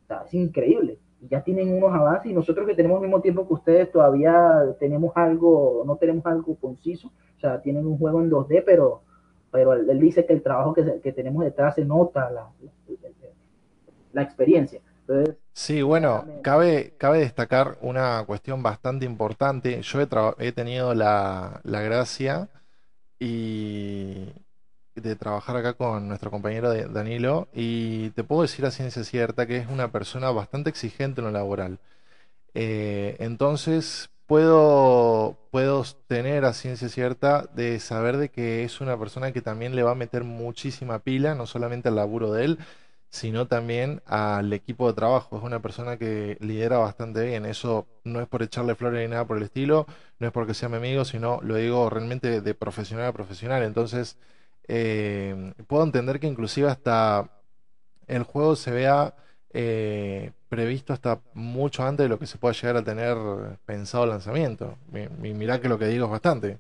[0.05, 0.99] O sea, es increíble.
[1.29, 5.13] Ya tienen unos avances y nosotros que tenemos el mismo tiempo que ustedes todavía tenemos
[5.17, 7.13] algo, no tenemos algo conciso.
[7.37, 9.03] O sea, tienen un juego en 2D, pero,
[9.51, 12.51] pero él, dice que el trabajo que, que tenemos detrás se nota la,
[14.13, 14.81] la, experiencia.
[15.53, 19.83] Sí, bueno, cabe, cabe destacar una cuestión bastante importante.
[19.83, 20.09] Yo he,
[20.39, 22.49] he tenido la, la gracia
[23.19, 24.29] y
[24.95, 29.59] de trabajar acá con nuestro compañero Danilo y te puedo decir a ciencia cierta que
[29.59, 31.79] es una persona bastante exigente en lo laboral.
[32.55, 39.33] Eh, entonces puedo, puedo tener a ciencia cierta de saber de que es una persona
[39.33, 42.59] que también le va a meter muchísima pila, no solamente al laburo de él,
[43.11, 45.37] sino también al equipo de trabajo.
[45.37, 47.45] Es una persona que lidera bastante bien.
[47.47, 49.87] Eso no es por echarle flores ni nada por el estilo,
[50.19, 53.63] no es porque sea mi amigo, sino lo digo realmente de profesional a profesional.
[53.65, 54.17] Entonces,
[54.69, 57.31] eh, puedo entender que inclusive hasta
[58.07, 59.15] el juego se vea
[59.51, 63.17] eh, previsto hasta mucho antes de lo que se pueda llegar a tener
[63.65, 64.77] pensado el lanzamiento.
[65.23, 66.59] Y mirá que lo que digo es bastante.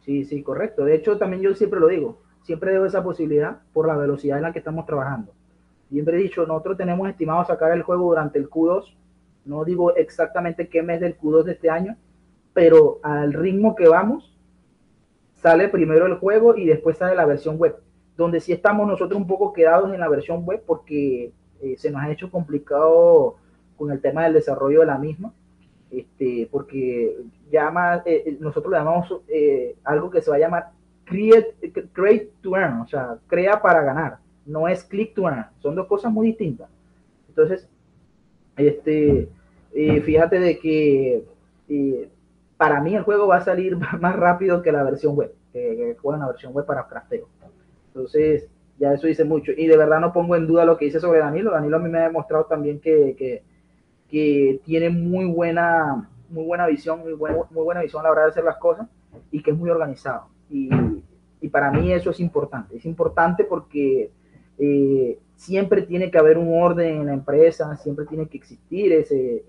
[0.00, 0.84] Sí, sí, correcto.
[0.84, 4.44] De hecho, también yo siempre lo digo siempre dejo esa posibilidad por la velocidad en
[4.44, 5.32] la que estamos trabajando.
[5.90, 8.94] Siempre he dicho, nosotros tenemos estimado sacar el juego durante el Q2,
[9.46, 11.96] no digo exactamente qué mes del Q2 de este año,
[12.54, 14.35] pero al ritmo que vamos,
[15.36, 17.76] sale primero el juego y después sale la versión web,
[18.16, 21.32] donde sí estamos nosotros un poco quedados en la versión web porque
[21.62, 23.36] eh, se nos ha hecho complicado
[23.76, 25.32] con el tema del desarrollo de la misma,
[25.90, 27.16] este, porque
[27.50, 29.20] llama, eh, eh, nosotros le llamamos
[29.84, 30.70] algo que se va a llamar
[31.06, 31.54] create,
[31.92, 35.86] create to earn, o sea, crea para ganar, no es click to earn, son dos
[35.86, 36.68] cosas muy distintas.
[37.28, 37.68] Entonces,
[38.56, 39.28] este,
[39.72, 41.24] eh, fíjate de que
[41.68, 42.08] eh,
[42.56, 46.08] para mí el juego va a salir más rápido que la versión web, que, que
[46.18, 47.28] la versión web para crafteo.
[47.88, 48.48] Entonces,
[48.78, 49.52] ya eso dice mucho.
[49.56, 51.50] Y de verdad no pongo en duda lo que dice sobre Danilo.
[51.50, 53.42] Danilo a mí me ha demostrado también que,
[54.08, 58.28] que, tiene muy buena, muy buena visión, muy, muy buena visión a la hora de
[58.28, 58.88] hacer las cosas
[59.30, 60.28] y que es muy organizado.
[60.50, 60.70] Y,
[61.50, 62.76] para mí eso es importante.
[62.76, 64.10] Es importante porque
[64.58, 69.44] eh, siempre tiene que haber un orden en la empresa, siempre tiene que existir ese,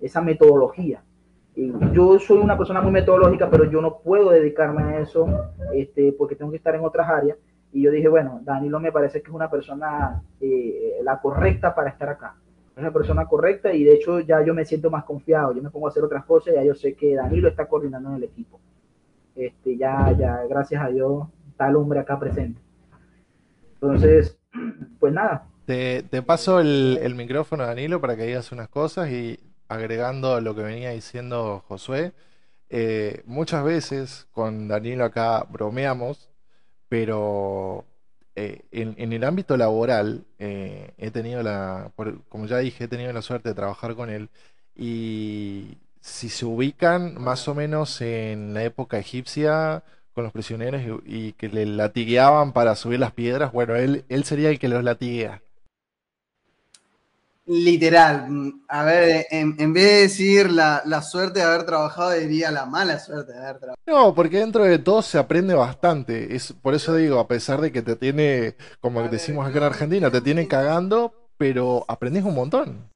[0.00, 1.02] esa metodología.
[1.92, 5.26] Yo soy una persona muy metodológica, pero yo no puedo dedicarme a eso
[5.72, 7.38] este, porque tengo que estar en otras áreas.
[7.72, 11.90] Y yo dije, bueno, Danilo me parece que es una persona eh, la correcta para
[11.90, 12.36] estar acá.
[12.72, 15.54] Es una persona correcta y de hecho ya yo me siento más confiado.
[15.54, 18.10] Yo me pongo a hacer otras cosas y ya yo sé que Danilo está coordinando
[18.10, 18.60] en el equipo
[19.34, 21.26] este, ya, ya, gracias a Dios,
[21.58, 22.60] el hombre acá presente.
[23.74, 24.38] Entonces,
[24.98, 25.46] pues nada.
[25.66, 30.54] Te, te paso el, el, micrófono, Danilo, para que digas unas cosas y agregando lo
[30.54, 32.12] que venía diciendo Josué.
[32.70, 36.30] Eh, muchas veces con Danilo acá bromeamos,
[36.88, 37.84] pero
[38.36, 41.92] eh, en, el ámbito laboral eh, he tenido la,
[42.28, 44.28] como ya dije, he tenido la suerte de trabajar con él
[44.76, 49.84] y si se ubican más o menos en la época egipcia
[50.14, 54.50] con los prisioneros y, que le latigueaban para subir las piedras, bueno, él, él sería
[54.50, 55.42] el que los latiguea.
[57.46, 62.98] Literal, a ver, en, vez de decir la, suerte de haber trabajado, diría la mala
[62.98, 63.76] suerte de haber trabajado.
[63.86, 66.34] No, porque dentro de todo se aprende bastante.
[66.34, 70.10] Es, por eso digo, a pesar de que te tiene, como decimos acá en Argentina,
[70.10, 72.90] te tiene cagando, pero aprendes un montón.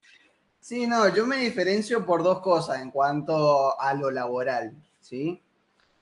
[0.61, 5.43] Sí, no, yo me diferencio por dos cosas en cuanto a lo laboral, ¿sí?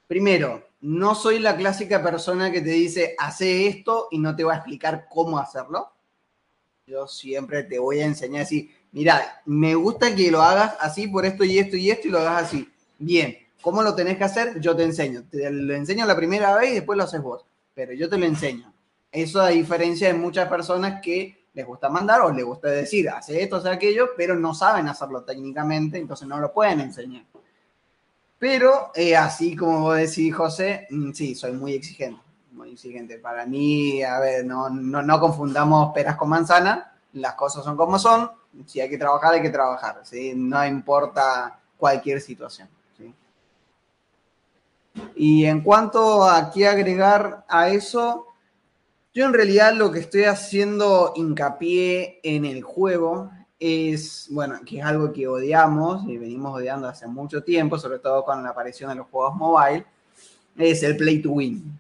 [0.07, 4.53] Primero, no soy la clásica persona que te dice, hace esto y no te va
[4.53, 5.96] a explicar cómo hacerlo.
[6.89, 11.27] Yo siempre te voy a enseñar así, mira, me gusta que lo hagas así por
[11.27, 12.73] esto y esto y esto y lo hagas así.
[12.97, 14.61] Bien, ¿cómo lo tenés que hacer?
[14.61, 15.25] Yo te enseño.
[15.29, 18.25] Te lo enseño la primera vez y después lo haces vos, pero yo te lo
[18.25, 18.73] enseño.
[19.11, 23.43] Eso a diferencia de muchas personas que les gusta mandar o les gusta decir, hace
[23.43, 27.25] esto, hace aquello, pero no saben hacerlo técnicamente, entonces no lo pueden enseñar.
[28.39, 32.21] Pero eh, así como vos decís, José, mm, sí, soy muy exigente,
[32.57, 33.19] muy exigente.
[33.19, 38.31] Para mí, a ver, no, no, confundamos peras con manzana, las cosas son como son,
[38.65, 40.33] si hay que trabajar, hay que trabajar, ¿sí?
[40.35, 42.69] no importa cualquier situación.
[42.97, 43.15] ¿sí?
[45.15, 48.27] Y en cuanto a qué agregar a eso,
[49.15, 54.85] yo en realidad lo que estoy haciendo hincapié en el juego es, bueno, que es
[54.85, 58.97] algo que odiamos y venimos odiando hace mucho tiempo, sobre todo con la aparición de
[58.97, 59.87] los juegos mobile,
[60.57, 61.79] es el play to win.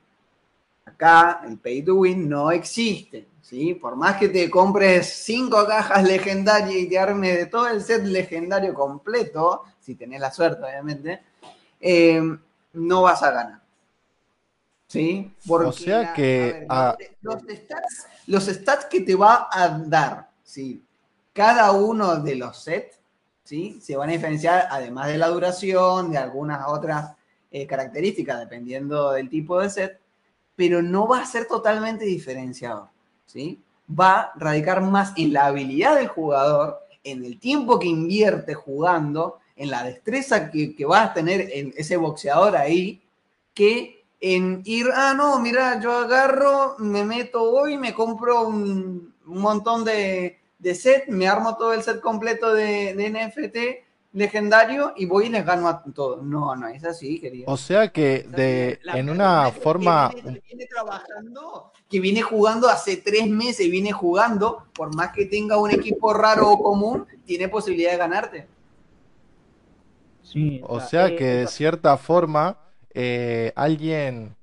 [0.86, 3.74] Acá el play to win no existe, ¿sí?
[3.74, 8.04] Por más que te compres cinco cajas legendarias y te armes de todo el set
[8.04, 11.22] legendario completo, si tenés la suerte, obviamente,
[11.80, 12.22] eh,
[12.72, 13.60] no vas a ganar.
[14.86, 15.34] ¿Sí?
[15.46, 16.66] Porque o sea que...
[17.20, 20.84] los, stats, los, stats, que te va a dar, ¿sí?
[21.32, 23.00] Cada uno de los sets,
[23.42, 23.80] ¿sí?
[23.82, 27.16] Se van a diferenciar, además de la duración, de algunas otras
[27.50, 30.00] eh, características, dependiendo del tipo de set,
[30.56, 32.88] pero no va a ser totalmente diferenciador,
[33.26, 33.60] ¿sí?
[33.88, 39.38] Va a radicar más en la habilidad del jugador, en el tiempo que invierte jugando,
[39.54, 43.02] en la destreza que, que va a tener en ese boxeador ahí,
[43.54, 49.84] que en ir, ah, no, mira, yo agarro, me meto hoy, me compro un, montón
[49.84, 53.85] de, de set, me armo todo el set completo de, de NFT
[54.16, 56.22] legendario y voy y les gano a todos.
[56.22, 57.44] No, no es así, querido.
[57.52, 63.28] O sea que de en una forma que viene, trabajando, que viene jugando hace tres
[63.28, 67.96] meses, viene jugando, por más que tenga un equipo raro o común, tiene posibilidad de
[67.98, 68.46] ganarte.
[70.22, 72.58] Sí, o sea que de cierta forma
[72.94, 74.34] eh, alguien,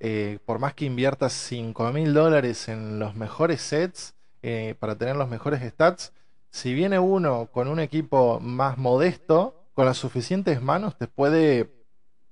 [0.00, 5.14] eh, por más que invierta 5 mil dólares en los mejores sets eh, para tener
[5.14, 6.12] los mejores stats,
[6.52, 11.72] si viene uno con un equipo más modesto, con las suficientes manos, te puede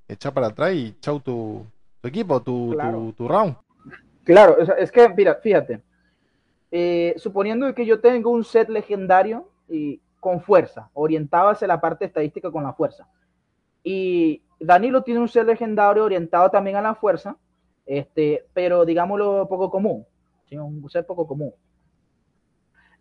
[0.07, 1.66] echar para atrás y chau tu,
[2.03, 2.77] equipo, tu,
[3.16, 3.57] tu, round.
[4.25, 5.81] Claro, es que, mira, fíjate,
[6.71, 12.05] eh, suponiendo que yo tengo un set legendario y con fuerza, orientado hacia la parte
[12.05, 13.09] estadística con la fuerza,
[13.83, 17.39] y Danilo tiene un set legendario orientado también a la fuerza,
[17.87, 20.05] este, pero digámoslo poco común,
[20.53, 21.55] un set poco común.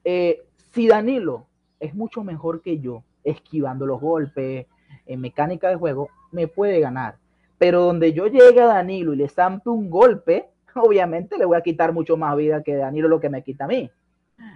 [0.06, 1.48] Eh, si Danilo
[1.80, 4.68] es mucho mejor que yo, esquivando los golpes,
[5.06, 7.18] en mecánica de juego, me puede ganar.
[7.58, 11.62] Pero donde yo llegue a Danilo y le zampe un golpe, obviamente le voy a
[11.62, 13.90] quitar mucho más vida que Danilo lo que me quita a mí.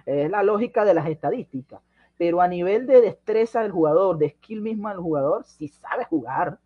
[0.06, 1.80] Es la lógica de las estadísticas.
[2.16, 6.58] Pero a nivel de destreza del jugador, de skill misma del jugador, si sabe jugar,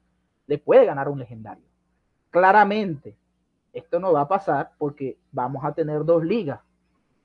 [0.47, 1.65] le puede ganar un legendario.
[2.31, 3.17] Claramente,
[3.73, 6.61] esto no va a pasar porque vamos a tener dos ligas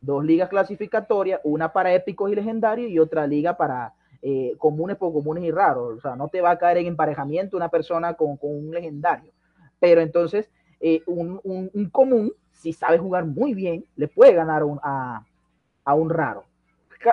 [0.03, 5.13] dos ligas clasificatorias, una para épicos y legendarios y otra liga para eh, comunes, por
[5.13, 5.97] comunes y raros.
[5.97, 9.31] O sea, no te va a caer en emparejamiento una persona con, un legendario.
[9.79, 10.49] Pero entonces,
[10.79, 16.43] eh, un, común, si sabe jugar muy bien, le puede ganar a, un raro.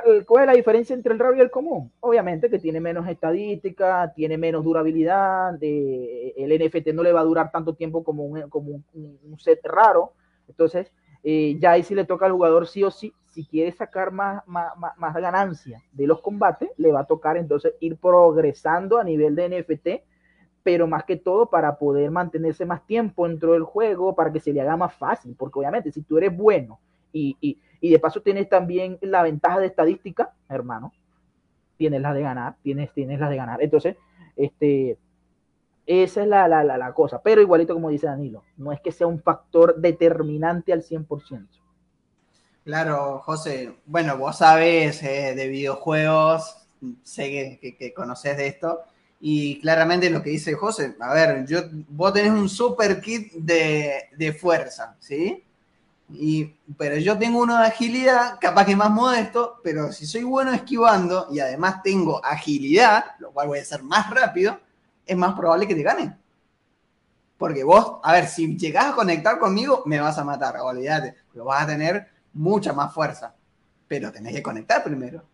[0.06, 1.92] Eh, ¿Cuál es la diferencia entre el raro y el común?
[2.00, 7.50] Obviamente que tiene menos estadística, tiene menos durabilidad, el NFT no le va a durar
[7.50, 10.12] tanto tiempo como un, como un set raro.
[10.48, 10.92] Entonces,
[11.22, 14.46] eh, ya ahí sí le toca al jugador sí o sí, si quiere sacar más,
[14.46, 19.36] más, más, ganancia de los combates, le va a tocar entonces ir progresando a nivel
[19.36, 19.88] de NFT,
[20.62, 24.52] pero más que todo para poder mantenerse más tiempo dentro del juego, para que se
[24.52, 26.80] le haga más fácil, porque obviamente si tú eres bueno
[27.12, 30.92] y, y, y de paso tienes también la ventaja de estadística, hermano,
[31.76, 33.62] tienes la de ganar, tienes, tienes la de ganar.
[33.62, 33.96] Entonces,
[34.36, 34.98] este,
[35.86, 37.20] esa es la, la, la, cosa.
[37.22, 41.48] Pero igualito como dice Danilo, no es que sea un factor determinante al 100%.
[42.64, 43.74] Claro, José.
[43.86, 46.56] Bueno, vos sabés eh, de videojuegos,
[47.02, 48.80] sé que, que, conoces de esto.
[49.20, 54.08] Y claramente lo que dice José, a ver, yo, vos tenés un super kit de,
[54.16, 55.44] de fuerza, ¿sí?
[56.12, 60.52] Y, pero yo tengo uno de agilidad, capaz que más modesto, pero si soy bueno
[60.52, 64.58] esquivando y además tengo agilidad, lo cual voy a ser más rápido,
[65.10, 66.16] es más probable que te gane.
[67.36, 71.46] Porque vos, a ver, si llegás a conectar conmigo, me vas a matar, olvídate, pero
[71.46, 73.34] vas a tener mucha más fuerza.
[73.88, 75.24] Pero tenés que conectar primero.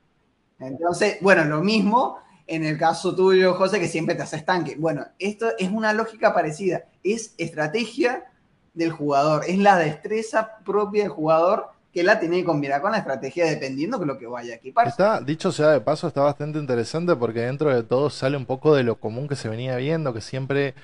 [0.58, 4.76] Entonces, bueno, lo mismo en el caso tuyo, José, que siempre te haces tanque.
[4.78, 6.84] Bueno, esto es una lógica parecida.
[7.02, 8.24] Es estrategia
[8.72, 12.98] del jugador, es la destreza propia del jugador que la tiene que combinar con la
[12.98, 14.86] estrategia dependiendo de lo que vaya a equipar.
[14.86, 18.74] Está, dicho sea de paso, está bastante interesante porque dentro de todo sale un poco
[18.74, 20.74] de lo común que se venía viendo, que siempre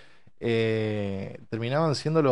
[0.41, 2.23] eh, terminaban siendo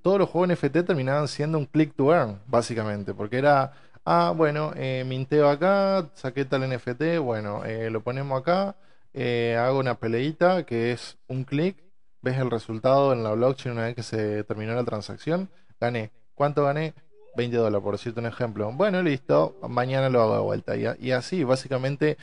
[0.00, 3.72] todos los juegos NFT terminaban siendo un click to earn, básicamente, porque era,
[4.06, 8.74] ah, bueno, eh, minteo acá, saqué tal NFT, bueno, eh, lo ponemos acá,
[9.12, 11.76] eh, hago una peleita que es un clic,
[12.22, 16.10] ves el resultado en la blockchain una vez que se terminó la transacción, gané.
[16.34, 16.94] ¿Cuánto gané?
[17.36, 18.72] 20 dólares, por decirte un ejemplo.
[18.72, 20.76] Bueno, listo, mañana lo hago de vuelta.
[20.76, 22.18] Y, así, básicamente,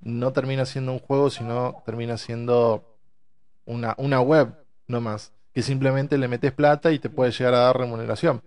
[0.00, 2.84] no termina siendo un juego, sino termina siendo
[3.64, 4.54] una, una web,
[4.86, 5.32] no más.
[5.54, 8.42] Que simplemente le metes plata y te puede llegar a dar remuneración.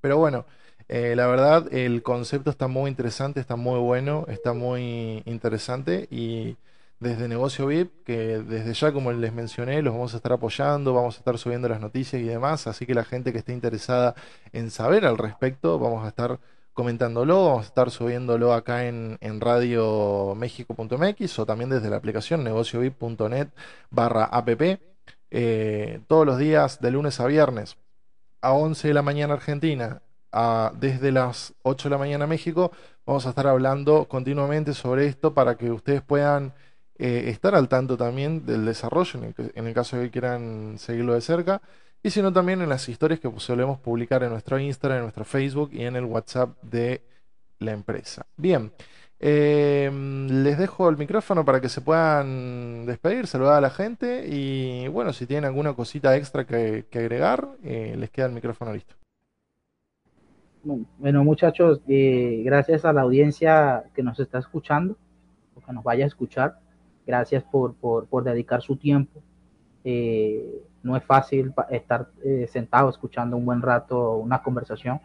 [0.00, 0.46] Pero bueno,
[0.88, 6.56] eh, la verdad, el concepto está muy interesante, está muy bueno, está muy interesante y
[7.02, 11.16] desde Negocio VIP, que desde ya, como les mencioné, los vamos a estar apoyando, vamos
[11.16, 14.14] a estar subiendo las noticias y demás, así que la gente que esté interesada
[14.52, 16.38] en saber al respecto, vamos a estar
[16.72, 17.46] comentándolo.
[17.46, 23.48] Vamos a estar subiéndolo acá en, en radiomexico.mx o también desde la aplicación negociobip.net
[23.90, 24.48] barra app.
[25.30, 27.76] Eh, todos los días de lunes a viernes
[28.42, 30.02] a 11 de la mañana Argentina,
[30.32, 32.72] a, desde las 8 de la mañana México,
[33.06, 36.52] vamos a estar hablando continuamente sobre esto para que ustedes puedan
[36.98, 41.20] eh, estar al tanto también del desarrollo, en el, caso de que quieran seguirlo de
[41.20, 41.62] cerca,
[42.02, 45.70] y sino también en las historias que solemos publicar en nuestro Instagram, en nuestro Facebook
[45.72, 47.02] y en el WhatsApp de
[47.60, 48.26] la empresa.
[48.36, 48.72] Bien,
[49.20, 54.88] em, les dejo el micrófono para que se puedan despedir, saludar a la gente y
[54.88, 58.94] bueno, si tienen alguna cosita extra que, agregar, eh, les queda el micrófono listo.
[60.64, 64.96] Bueno, muchachos, eh, gracias a la audiencia que nos está escuchando,
[65.56, 66.60] o que nos vaya a escuchar,
[67.06, 69.20] gracias por, por, dedicar su tiempo.
[69.84, 75.00] Eh, no es fácil estar eh, sentado escuchando un buen rato una conversación,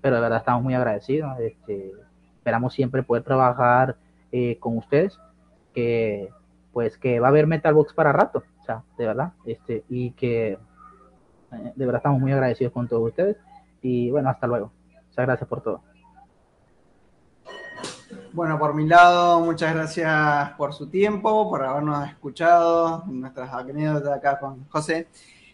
[0.00, 1.38] pero de verdad estamos muy agradecidos.
[1.40, 1.92] Este,
[2.36, 3.96] esperamos siempre poder trabajar
[4.60, 5.18] con ustedes,
[5.72, 6.28] que
[6.72, 10.58] pues que va a haber Metalbox para rato, o sea, de verdad, este, y que
[11.50, 13.38] de verdad estamos muy agradecidos con todos ustedes
[13.80, 14.72] y bueno, hasta luego.
[15.08, 15.85] Muchas gracias por todo.
[18.36, 24.38] Bueno, por mi lado, muchas gracias por su tiempo, por habernos escuchado, nuestras anécdotas acá
[24.38, 25.08] con José.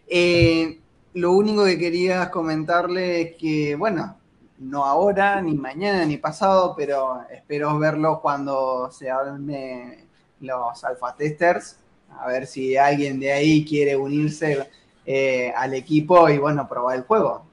[0.08, 0.80] Eh,
[1.14, 4.16] lo único que quería comentarle es que, bueno,
[4.58, 10.08] no ahora, ni mañana, ni pasado, pero espero verlo cuando se hablen
[10.40, 11.78] los alfa testers,
[12.18, 14.68] a ver si alguien de ahí quiere unirse
[15.06, 17.51] eh, al equipo y, bueno, probar el juego.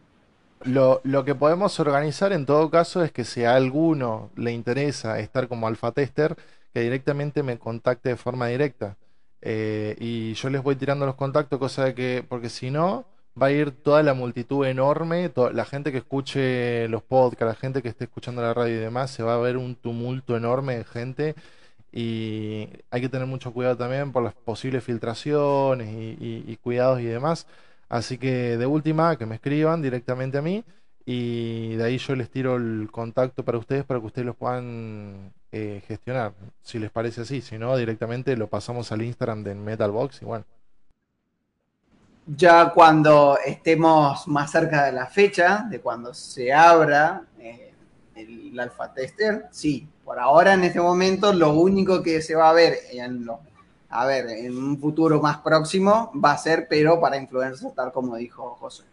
[0.63, 5.19] Lo, lo, que podemos organizar en todo caso es que si a alguno le interesa
[5.19, 6.35] estar como alfa tester,
[6.73, 8.97] que directamente me contacte de forma directa.
[9.41, 13.05] Eh, y yo les voy tirando los contactos, cosa de que, porque si no,
[13.41, 17.81] va a ir toda la multitud enorme, la gente que escuche los podcasts, la gente
[17.81, 20.83] que esté escuchando la radio y demás, se va a ver un tumulto enorme de
[20.83, 21.35] gente
[21.91, 27.47] y hay que tener mucho cuidado también por las posibles filtraciones y cuidados y demás.
[27.89, 30.63] Así que de última, que me escriban directamente a mí
[31.05, 35.33] y de ahí yo les tiro el contacto para ustedes para que ustedes los puedan
[35.51, 37.41] eh, gestionar, si les parece así.
[37.41, 40.25] Si no, directamente lo pasamos al Instagram de Metalbox y.
[42.27, 47.73] Ya cuando estemos más cerca de la fecha, de cuando se abra eh,
[48.15, 49.87] el alfa tester, sí.
[50.05, 53.39] Por ahora, en este momento, lo único que se va a ver en los
[53.89, 58.15] a ver, en un futuro más próximo va a ser, pero para influencers, tal como
[58.15, 58.83] dijo José.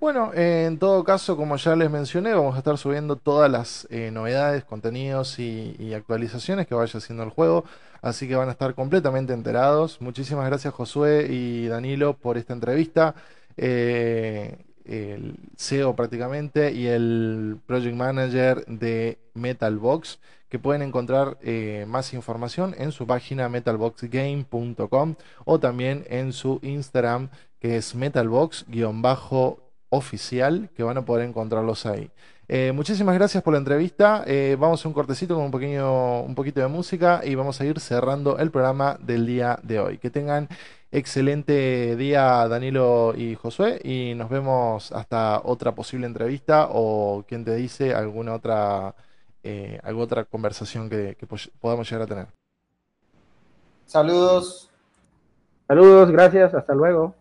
[0.00, 4.10] Bueno, en todo caso, como ya les mencioné, vamos a estar subiendo todas las eh,
[4.10, 7.64] novedades, contenidos y, actualizaciones que vaya haciendo el juego,
[8.02, 10.00] así que van a estar completamente enterados.
[10.02, 13.14] Muchísimas gracias Josué y Danilo por esta entrevista.
[13.56, 20.18] Eh, el CEO prácticamente y el Project Manager de Metalbox
[20.54, 27.30] que pueden encontrar eh, más información en su página metalboxgame.com o también en su Instagram
[27.58, 32.08] que es metalbox-oficial que van a poder encontrarlos ahí.
[32.46, 34.22] Eh, muchísimas gracias por la entrevista.
[34.28, 37.64] Eh, vamos a un cortecito con un pequeño, un poquito de música y vamos a
[37.64, 39.98] ir cerrando el programa del día de hoy.
[39.98, 40.48] Que tengan
[40.92, 47.56] excelente día Danilo y Josué y nos vemos hasta otra posible entrevista o quien te
[47.56, 48.94] dice alguna otra
[49.44, 51.16] eh, alguna otra conversación que,
[51.60, 52.26] podamos llegar a tener.
[53.86, 54.70] Saludos.
[55.68, 57.14] Saludos, gracias, hasta luego.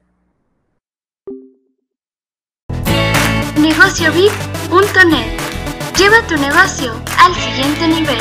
[3.59, 5.43] Negociovip.net
[5.97, 8.17] Lleva tu negocio al siguiente nivel.